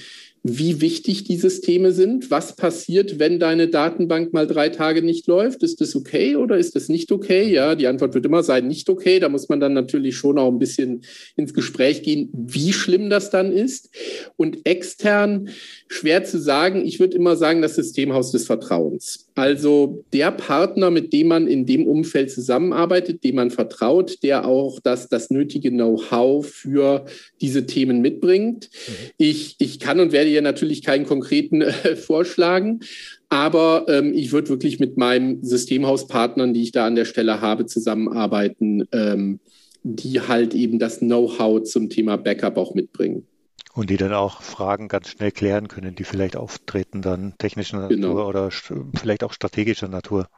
wie 0.57 0.81
wichtig 0.81 1.25
die 1.25 1.37
Systeme 1.37 1.93
sind. 1.93 2.31
Was 2.31 2.57
passiert, 2.57 3.19
wenn 3.19 3.39
deine 3.39 3.69
Datenbank 3.69 4.33
mal 4.33 4.47
drei 4.47 4.69
Tage 4.69 5.03
nicht 5.03 5.27
läuft? 5.27 5.63
Ist 5.63 5.81
das 5.81 5.95
okay 5.95 6.37
oder 6.37 6.57
ist 6.57 6.77
das 6.77 6.89
nicht 6.89 7.13
okay? 7.13 7.53
Ja, 7.53 7.75
die 7.75 7.87
Antwort 7.87 8.15
wird 8.15 8.25
immer 8.25 8.43
sein, 8.43 8.67
nicht 8.67 8.89
okay. 8.89 9.19
Da 9.19 9.29
muss 9.29 9.49
man 9.49 9.61
dann 9.61 9.75
natürlich 9.75 10.17
schon 10.17 10.39
auch 10.39 10.51
ein 10.51 10.59
bisschen 10.59 11.03
ins 11.37 11.53
Gespräch 11.53 12.03
gehen, 12.03 12.31
wie 12.33 12.73
schlimm 12.73 13.11
das 13.11 13.31
dann 13.31 13.53
ist. 13.53 13.91
Und 14.37 14.65
extern 14.65 15.51
schwer 15.89 16.25
zu 16.25 16.39
sagen. 16.39 16.87
Ich 16.87 17.01
würde 17.01 17.17
immer 17.17 17.37
sagen, 17.37 17.61
das 17.61 17.75
Systemhaus 17.75 18.33
des 18.33 18.47
Vertrauens. 18.47 19.29
Also 19.35 20.05
der 20.13 20.33
Partner, 20.33 20.91
mit 20.91 21.13
dem 21.13 21.29
man 21.29 21.47
in 21.47 21.65
dem 21.65 21.87
Umfeld 21.87 22.31
zusammenarbeitet, 22.31 23.23
dem 23.23 23.37
man 23.37 23.51
vertraut, 23.51 24.23
der 24.23 24.47
auch 24.47 24.81
das, 24.81 25.09
das 25.09 25.31
nötige 25.31 25.71
Know-how 25.71 26.45
für 26.45 27.05
diese 27.41 27.67
Themen 27.67 28.01
mitbringt. 28.01 28.69
Mhm. 28.73 28.93
Ich, 29.17 29.57
ich 29.59 29.79
kann 29.79 30.01
und 30.01 30.13
werde 30.13 30.31
hier 30.39 30.43
natürlich 30.43 30.83
keinen 30.83 31.05
konkreten 31.05 31.63
äh, 31.63 31.97
vorschlagen, 31.97 32.81
aber 33.29 33.87
ähm, 33.89 34.13
ich 34.15 34.33
würde 34.33 34.49
wirklich 34.49 34.79
mit 34.79 34.97
meinen 34.97 35.45
Systemhauspartnern, 35.45 36.55
die 36.55 36.63
ich 36.63 36.73
da 36.73 36.87
an 36.87 36.95
der 36.95 37.05
Stelle 37.05 37.41
habe, 37.41 37.67
zusammenarbeiten, 37.67 38.87
ähm, 38.93 39.41
die 39.83 40.21
halt 40.21 40.55
eben 40.55 40.79
das 40.79 41.01
Know-how 41.01 41.63
zum 41.63 41.91
Thema 41.91 42.17
Backup 42.17 42.57
auch 42.57 42.75
mitbringen. 42.75 43.27
Und 43.75 43.91
die 43.91 43.97
dann 43.97 44.13
auch 44.13 44.43
Fragen 44.43 44.89
ganz 44.89 45.09
schnell 45.09 45.31
klären 45.31 45.69
können, 45.69 45.95
die 45.95 46.05
vielleicht 46.05 46.37
auftreten, 46.37 47.03
dann 47.03 47.35
technischer 47.39 47.89
genau. 47.89 48.09
Natur 48.09 48.29
oder 48.29 48.51
vielleicht 48.99 49.23
auch 49.23 49.33
strategischer 49.33 49.89
Natur. 49.89 50.29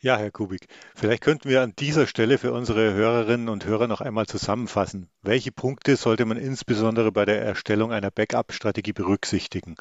Ja, 0.00 0.16
Herr 0.18 0.30
Kubik, 0.30 0.68
vielleicht 0.94 1.22
könnten 1.22 1.48
wir 1.48 1.62
an 1.62 1.74
dieser 1.78 2.06
Stelle 2.06 2.38
für 2.38 2.52
unsere 2.52 2.92
Hörerinnen 2.92 3.48
und 3.48 3.64
Hörer 3.64 3.88
noch 3.88 4.00
einmal 4.02 4.26
zusammenfassen. 4.26 5.08
Welche 5.22 5.52
Punkte 5.52 5.96
sollte 5.96 6.26
man 6.26 6.36
insbesondere 6.36 7.12
bei 7.12 7.24
der 7.24 7.42
Erstellung 7.42 7.92
einer 7.92 8.10
Backup-Strategie 8.10 8.92
berücksichtigen? 8.92 9.74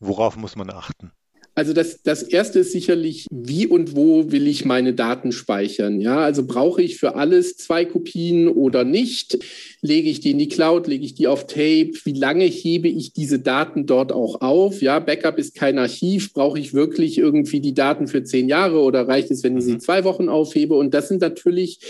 Worauf 0.00 0.36
muss 0.36 0.56
man 0.56 0.70
achten? 0.70 1.12
Also 1.58 1.72
das, 1.72 2.02
das 2.04 2.22
erste 2.22 2.60
ist 2.60 2.70
sicherlich, 2.70 3.26
wie 3.32 3.66
und 3.66 3.96
wo 3.96 4.30
will 4.30 4.46
ich 4.46 4.64
meine 4.64 4.94
Daten 4.94 5.32
speichern? 5.32 6.00
Ja, 6.00 6.20
also 6.20 6.46
brauche 6.46 6.80
ich 6.80 6.98
für 6.98 7.16
alles 7.16 7.56
zwei 7.56 7.84
Kopien 7.84 8.46
oder 8.46 8.84
nicht? 8.84 9.40
Lege 9.82 10.08
ich 10.08 10.20
die 10.20 10.30
in 10.30 10.38
die 10.38 10.46
Cloud? 10.46 10.86
Lege 10.86 11.04
ich 11.04 11.16
die 11.16 11.26
auf 11.26 11.48
Tape? 11.48 11.90
Wie 12.04 12.12
lange 12.12 12.44
hebe 12.44 12.86
ich 12.86 13.12
diese 13.12 13.40
Daten 13.40 13.86
dort 13.86 14.12
auch 14.12 14.40
auf? 14.40 14.82
Ja, 14.82 15.00
Backup 15.00 15.36
ist 15.36 15.56
kein 15.56 15.78
Archiv. 15.80 16.32
Brauche 16.32 16.60
ich 16.60 16.74
wirklich 16.74 17.18
irgendwie 17.18 17.58
die 17.58 17.74
Daten 17.74 18.06
für 18.06 18.22
zehn 18.22 18.48
Jahre 18.48 18.78
oder 18.78 19.08
reicht 19.08 19.32
es, 19.32 19.42
wenn 19.42 19.58
ich 19.58 19.64
sie 19.64 19.72
mhm. 19.72 19.80
zwei 19.80 20.04
Wochen 20.04 20.28
aufhebe? 20.28 20.76
Und 20.76 20.94
das 20.94 21.08
sind 21.08 21.20
natürlich 21.20 21.80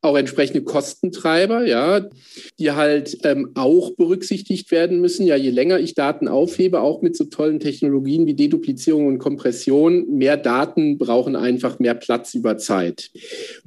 auch 0.00 0.16
entsprechende 0.16 0.62
Kostentreiber, 0.62 1.66
ja, 1.66 2.06
die 2.58 2.72
halt 2.72 3.18
ähm, 3.24 3.50
auch 3.54 3.94
berücksichtigt 3.96 4.70
werden 4.70 5.00
müssen. 5.00 5.26
Ja, 5.26 5.36
je 5.36 5.50
länger 5.50 5.78
ich 5.80 5.94
Daten 5.94 6.28
aufhebe, 6.28 6.80
auch 6.80 7.02
mit 7.02 7.16
so 7.16 7.24
tollen 7.24 7.60
Technologien 7.60 8.26
wie 8.26 8.34
Deduplizierung 8.34 9.06
und 9.06 9.18
Kompression, 9.18 10.06
mehr 10.08 10.36
Daten 10.36 10.98
brauchen 10.98 11.36
einfach 11.36 11.78
mehr 11.78 11.94
Platz 11.94 12.34
über 12.34 12.58
Zeit. 12.58 13.10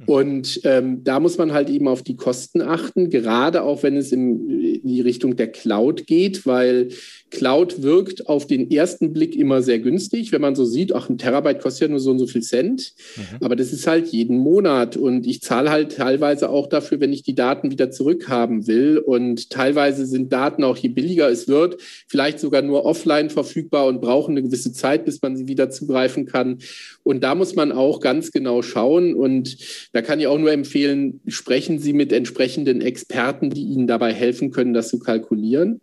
Und 0.06 0.60
ähm, 0.64 1.04
da 1.04 1.20
muss 1.20 1.38
man 1.38 1.52
halt 1.52 1.68
eben 1.68 1.88
auf 1.88 2.02
die 2.02 2.16
Kosten 2.16 2.62
achten, 2.62 3.10
gerade 3.10 3.62
auch 3.62 3.82
wenn 3.82 3.96
es 3.96 4.12
in, 4.12 4.48
in 4.48 4.88
die 4.88 5.00
Richtung 5.00 5.36
der 5.36 5.48
Cloud 5.48 6.06
geht, 6.06 6.46
weil 6.46 6.88
Cloud 7.32 7.82
wirkt 7.82 8.28
auf 8.28 8.46
den 8.46 8.70
ersten 8.70 9.14
Blick 9.14 9.34
immer 9.34 9.62
sehr 9.62 9.78
günstig, 9.78 10.32
wenn 10.32 10.42
man 10.42 10.54
so 10.54 10.66
sieht, 10.66 10.94
ach, 10.94 11.08
ein 11.08 11.16
Terabyte 11.16 11.60
kostet 11.60 11.82
ja 11.82 11.88
nur 11.88 11.98
so 11.98 12.10
und 12.10 12.18
so 12.18 12.26
viel 12.26 12.42
Cent. 12.42 12.92
Mhm. 13.16 13.44
Aber 13.44 13.56
das 13.56 13.72
ist 13.72 13.86
halt 13.86 14.08
jeden 14.08 14.36
Monat 14.36 14.98
und 14.98 15.26
ich 15.26 15.40
zahle 15.40 15.70
halt 15.70 15.96
teilweise 15.96 16.50
auch 16.50 16.68
dafür, 16.68 17.00
wenn 17.00 17.12
ich 17.12 17.22
die 17.22 17.34
Daten 17.34 17.70
wieder 17.70 17.90
zurückhaben 17.90 18.66
will. 18.66 18.98
Und 18.98 19.48
teilweise 19.48 20.04
sind 20.04 20.30
Daten 20.30 20.62
auch 20.62 20.76
je 20.76 20.90
billiger 20.90 21.30
es 21.30 21.48
wird, 21.48 21.80
vielleicht 22.06 22.38
sogar 22.38 22.60
nur 22.60 22.84
offline 22.84 23.30
verfügbar 23.30 23.86
und 23.86 24.02
brauchen 24.02 24.32
eine 24.32 24.42
gewisse 24.42 24.72
Zeit, 24.72 25.06
bis 25.06 25.22
man 25.22 25.34
sie 25.34 25.48
wieder 25.48 25.70
zugreifen 25.70 26.26
kann. 26.26 26.58
Und 27.02 27.24
da 27.24 27.34
muss 27.34 27.54
man 27.54 27.72
auch 27.72 28.00
ganz 28.00 28.30
genau 28.30 28.60
schauen. 28.60 29.14
Und 29.14 29.56
da 29.92 30.02
kann 30.02 30.20
ich 30.20 30.26
auch 30.26 30.38
nur 30.38 30.52
empfehlen, 30.52 31.20
sprechen 31.26 31.78
Sie 31.78 31.94
mit 31.94 32.12
entsprechenden 32.12 32.82
Experten, 32.82 33.48
die 33.48 33.64
Ihnen 33.64 33.86
dabei 33.86 34.12
helfen 34.12 34.50
können, 34.50 34.74
das 34.74 34.90
zu 34.90 34.98
kalkulieren. 34.98 35.80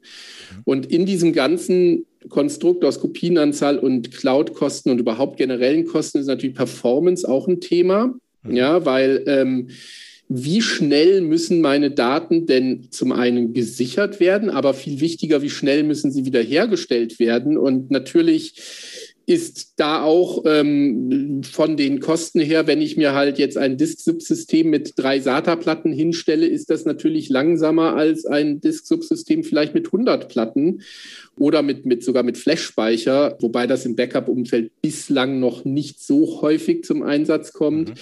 Und 0.64 0.86
in 0.86 1.06
diesem 1.06 1.34
ganzen 1.40 2.06
Konstrukt 2.28 2.84
aus 2.84 3.00
Kopienanzahl 3.00 3.80
und 3.80 4.12
Cloud-Kosten 4.12 4.90
und 4.92 5.00
überhaupt 5.00 5.38
generellen 5.38 5.86
Kosten 5.86 6.18
ist 6.18 6.28
natürlich 6.28 6.58
Performance 6.58 7.26
auch 7.26 7.48
ein 7.48 7.62
Thema. 7.62 8.14
Mhm. 8.44 8.56
Ja, 8.58 8.86
weil 8.86 9.24
ähm, 9.26 9.70
wie 10.28 10.62
schnell 10.62 11.22
müssen 11.22 11.62
meine 11.62 11.92
Daten 11.92 12.46
denn 12.46 12.88
zum 12.90 13.14
einen 13.14 13.54
gesichert 13.54 14.20
werden, 14.20 14.50
aber 14.50 14.74
viel 14.74 15.00
wichtiger, 15.00 15.42
wie 15.42 15.50
schnell 15.50 15.84
müssen 15.84 16.12
sie 16.12 16.26
wiederhergestellt 16.26 17.20
werden? 17.20 17.58
Und 17.58 17.90
natürlich 17.90 18.56
ist 19.30 19.74
da 19.76 20.02
auch 20.02 20.42
ähm, 20.46 21.44
von 21.44 21.78
den 21.78 22.00
Kosten 22.00 22.40
her, 22.40 22.66
wenn 22.66 22.82
ich 22.82 22.98
mir 22.98 23.14
halt 23.14 23.38
jetzt 23.38 23.58
ein 23.58 23.78
Disk-Subsystem 23.78 24.68
mit 24.68 24.94
drei 24.96 25.20
SATA-Platten 25.20 25.94
hinstelle, 25.94 26.48
ist 26.48 26.72
das 26.72 26.84
natürlich 26.84 27.30
langsamer 27.30 27.96
als 27.96 28.26
ein 28.26 28.60
Disk-Subsystem 28.60 29.44
vielleicht 29.44 29.76
mit 29.76 29.86
100 29.86 30.30
Platten 30.30 30.82
oder 31.38 31.62
mit, 31.62 31.86
mit 31.86 32.04
sogar 32.04 32.24
mit 32.24 32.40
Flash-Speicher, 32.40 33.38
wobei 33.40 33.68
das 33.68 33.86
im 33.86 33.96
Backup-Umfeld 33.96 34.72
bislang 34.82 35.40
noch 35.40 35.64
nicht 35.64 36.02
so 36.02 36.42
häufig 36.42 36.84
zum 36.84 37.04
Einsatz 37.04 37.54
kommt. 37.54 37.90
Mhm. 37.90 37.94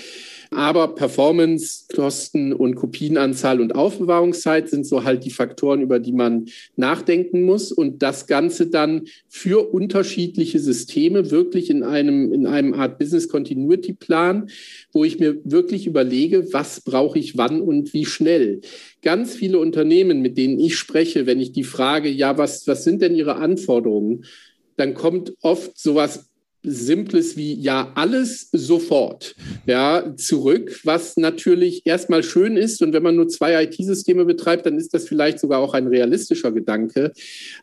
Aber 0.52 0.96
Performance, 0.96 1.86
Kosten 1.94 2.54
und 2.54 2.76
Kopienanzahl 2.76 3.60
und 3.60 3.76
Aufbewahrungszeit 3.76 4.70
sind 4.70 4.86
so 4.86 5.04
halt 5.04 5.26
die 5.26 5.32
Faktoren, 5.32 5.82
über 5.82 6.00
die 6.00 6.14
man 6.14 6.46
nachdenken 6.76 7.44
muss 7.44 7.72
und 7.72 8.02
das 8.02 8.28
Ganze 8.28 8.68
dann 8.68 9.08
für 9.28 9.74
unterschiedliche 9.74 10.60
Systeme 10.60 11.32
wirklich 11.32 11.70
in 11.70 11.84
einem, 11.84 12.32
in 12.32 12.48
einem 12.48 12.74
Art 12.74 12.98
Business 12.98 13.28
Continuity 13.30 13.94
Plan, 13.94 14.50
wo 14.94 15.04
ich 15.04 15.20
mir 15.20 15.38
wirklich 15.44 15.88
überlege, 15.88 16.54
was 16.54 16.82
brauche 16.82 17.20
ich 17.20 17.38
wann 17.38 17.62
und 17.62 17.94
wie 17.94 18.06
schnell. 18.06 18.62
Ganz 19.02 19.36
viele 19.36 19.60
Unternehmen, 19.60 20.22
mit 20.22 20.38
denen 20.38 20.60
ich 20.60 20.78
spreche, 20.78 21.26
wenn 21.26 21.40
ich 21.40 21.52
die 21.52 21.64
frage, 21.64 22.10
ja, 22.10 22.38
was, 22.38 22.68
was 22.68 22.84
sind 22.84 23.02
denn 23.02 23.16
Ihre 23.16 23.36
Anforderungen? 23.36 24.26
Dann 24.78 24.94
kommt 24.94 25.34
oft 25.42 25.78
sowas 25.78 26.30
Simples 26.64 27.38
wie 27.38 27.54
ja 27.54 27.92
alles 27.96 28.50
sofort 28.52 29.36
ja 29.66 30.14
zurück, 30.18 30.82
was 30.84 31.18
natürlich 31.18 31.82
erstmal 31.86 32.24
schön 32.24 32.58
ist 32.58 32.82
und 32.82 32.94
wenn 32.94 33.04
man 33.04 33.16
nur 33.16 33.28
zwei 33.28 33.64
IT-Systeme 33.64 34.26
betreibt, 34.26 34.66
dann 34.66 34.78
ist 34.78 34.94
das 34.94 35.08
vielleicht 35.08 35.40
sogar 35.40 35.60
auch 35.60 35.74
ein 35.74 35.88
realistischer 35.88 36.52
Gedanke. 36.52 37.14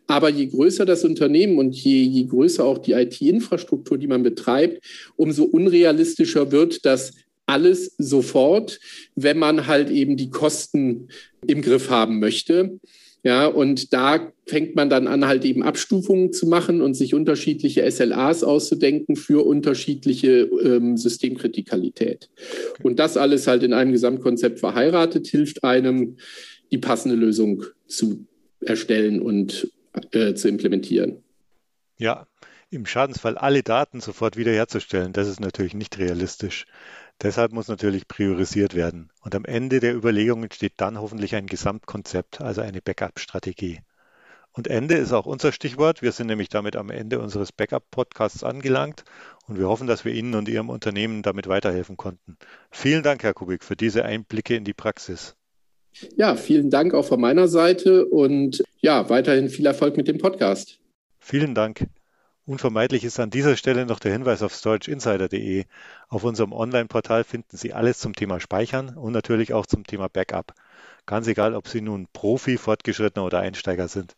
Aber 0.07 0.28
je 0.28 0.46
größer 0.46 0.87
das 0.87 1.04
Unternehmen 1.04 1.59
und 1.59 1.74
je, 1.74 2.02
je 2.02 2.24
größer 2.24 2.64
auch 2.64 2.78
die 2.78 2.92
IT-Infrastruktur, 2.92 3.98
die 3.98 4.07
man 4.07 4.22
betreibt, 4.22 4.83
umso 5.16 5.44
unrealistischer 5.44 6.52
wird 6.52 6.85
das 6.85 7.12
alles 7.46 7.94
sofort, 7.98 8.80
wenn 9.14 9.38
man 9.38 9.66
halt 9.66 9.90
eben 9.90 10.16
die 10.16 10.30
Kosten 10.30 11.09
im 11.46 11.62
Griff 11.62 11.90
haben 11.90 12.20
möchte. 12.20 12.78
Ja, 13.24 13.46
und 13.46 13.94
da 13.94 14.32
fängt 14.46 14.76
man 14.76 14.90
dann 14.90 15.06
an, 15.06 15.26
halt 15.26 15.46
eben 15.46 15.62
Abstufungen 15.62 16.34
zu 16.34 16.46
machen 16.46 16.82
und 16.82 16.92
sich 16.92 17.14
unterschiedliche 17.14 17.90
SLAs 17.90 18.44
auszudenken 18.44 19.16
für 19.16 19.46
unterschiedliche 19.46 20.42
ähm, 20.42 20.98
Systemkritikalität. 20.98 22.28
Und 22.82 22.98
das 22.98 23.16
alles 23.16 23.46
halt 23.46 23.62
in 23.62 23.72
einem 23.72 23.92
Gesamtkonzept 23.92 24.60
verheiratet, 24.60 25.26
hilft 25.26 25.64
einem, 25.64 26.18
die 26.70 26.76
passende 26.76 27.16
Lösung 27.16 27.64
zu 27.87 28.26
erstellen 28.60 29.22
und 29.22 29.70
äh, 30.12 30.34
zu 30.34 30.48
implementieren. 30.48 31.22
Ja, 31.98 32.26
im 32.68 32.84
Schadensfall 32.84 33.38
alle 33.38 33.62
Daten 33.62 34.00
sofort 34.00 34.37
wiederherzustellen, 34.37 35.14
das 35.14 35.28
ist 35.28 35.40
natürlich 35.40 35.74
nicht 35.74 35.98
realistisch. 35.98 36.66
Deshalb 37.22 37.53
muss 37.53 37.68
natürlich 37.68 38.09
priorisiert 38.09 38.74
werden. 38.74 39.11
Und 39.20 39.35
am 39.35 39.44
Ende 39.44 39.81
der 39.81 39.94
Überlegungen 39.94 40.50
steht 40.53 40.74
dann 40.79 41.00
hoffentlich 41.00 41.35
ein 41.35 41.46
Gesamtkonzept, 41.46 42.40
also 42.40 42.61
eine 42.61 42.83
Backup-Strategie. 42.83 43.81
Und 44.53 44.68
Ende 44.68 44.94
ist 44.94 45.12
auch 45.12 45.27
unser 45.27 45.50
Stichwort. 45.50 46.00
Wir 46.00 46.12
sind 46.12 46.29
nämlich 46.29 46.48
damit 46.48 46.77
am 46.77 46.90
Ende 46.90 47.18
unseres 47.18 47.50
Backup-Podcasts 47.50 48.44
angelangt 48.44 49.05
und 49.46 49.59
wir 49.59 49.68
hoffen, 49.68 49.88
dass 49.88 50.05
wir 50.05 50.12
Ihnen 50.12 50.35
und 50.35 50.48
Ihrem 50.48 50.70
Unternehmen 50.70 51.22
damit 51.22 51.48
weiterhelfen 51.48 51.96
konnten. 51.96 52.37
Vielen 52.70 53.03
Dank, 53.03 53.24
Herr 53.24 53.35
Kubik, 53.35 53.64
für 53.64 53.74
diese 53.74 54.05
Einblicke 54.05 54.55
in 54.55 54.64
die 54.64 54.74
Praxis. 54.74 55.35
Ja, 56.16 56.37
vielen 56.37 56.70
Dank 56.70 56.94
auch 56.94 57.05
von 57.05 57.20
meiner 57.20 57.48
Seite 57.48 58.07
und 58.07 58.62
ja, 58.81 59.09
weiterhin 59.11 59.48
viel 59.48 59.66
Erfolg 59.66 59.96
mit 59.96 60.09
dem 60.09 60.18
Podcast. 60.18 60.79
Vielen 61.18 61.55
Dank. 61.55 61.88
Unvermeidlich 62.46 63.04
ist 63.04 63.20
an 63.20 63.28
dieser 63.30 63.57
Stelle 63.57 63.85
noch 63.87 63.98
der 63.98 64.12
Hinweis 64.12 64.42
auf 64.42 64.54
storageinsider.de. 64.54 65.64
Auf 66.09 66.24
unserem 66.24 66.52
Online-Portal 66.52 67.24
finden 67.24 67.57
Sie 67.57 67.74
alles 67.74 67.98
zum 67.98 68.14
Thema 68.14 68.40
Speichern 68.40 68.96
und 68.96 69.12
natürlich 69.12 69.52
auch 69.52 69.66
zum 69.66 69.85
Thema 69.85 70.09
Backup. 70.09 70.54
Ganz 71.07 71.26
egal, 71.26 71.54
ob 71.54 71.68
Sie 71.68 71.80
nun 71.80 72.07
Profi, 72.12 72.57
Fortgeschrittener 72.59 73.24
oder 73.24 73.40
Einsteiger 73.40 73.88
sind. 73.88 74.16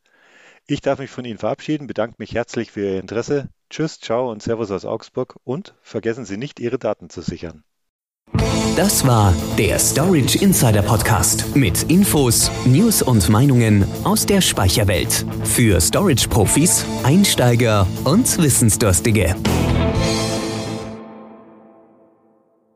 Ich 0.67 0.81
darf 0.81 0.99
mich 0.99 1.11
von 1.11 1.25
Ihnen 1.25 1.39
verabschieden, 1.39 1.87
bedanke 1.87 2.17
mich 2.19 2.35
herzlich 2.35 2.73
für 2.73 2.81
Ihr 2.81 3.01
Interesse. 3.01 3.49
Tschüss, 3.71 4.01
ciao 4.01 4.31
und 4.31 4.43
Servus 4.43 4.73
aus 4.73 4.85
Augsburg 4.85 5.37
und 5.45 5.75
vergessen 5.83 6.25
Sie 6.25 6.37
nicht, 6.37 6.59
Ihre 6.59 6.79
Daten 6.79 7.11
zu 7.11 7.23
sichern. 7.23 7.63
Das 8.77 9.07
war 9.07 9.33
der 9.57 9.79
Storage 9.79 10.37
Insider 10.39 10.83
Podcast 10.83 11.57
mit 11.57 11.85
Infos, 11.85 12.51
News 12.67 13.01
und 13.01 13.27
Meinungen 13.31 13.87
aus 14.05 14.27
der 14.27 14.43
Speicherwelt. 14.43 15.25
Für 15.45 15.81
Storage-Profis, 15.81 16.85
Einsteiger 17.03 17.87
und 18.05 18.37
Wissensdurstige. 18.37 19.35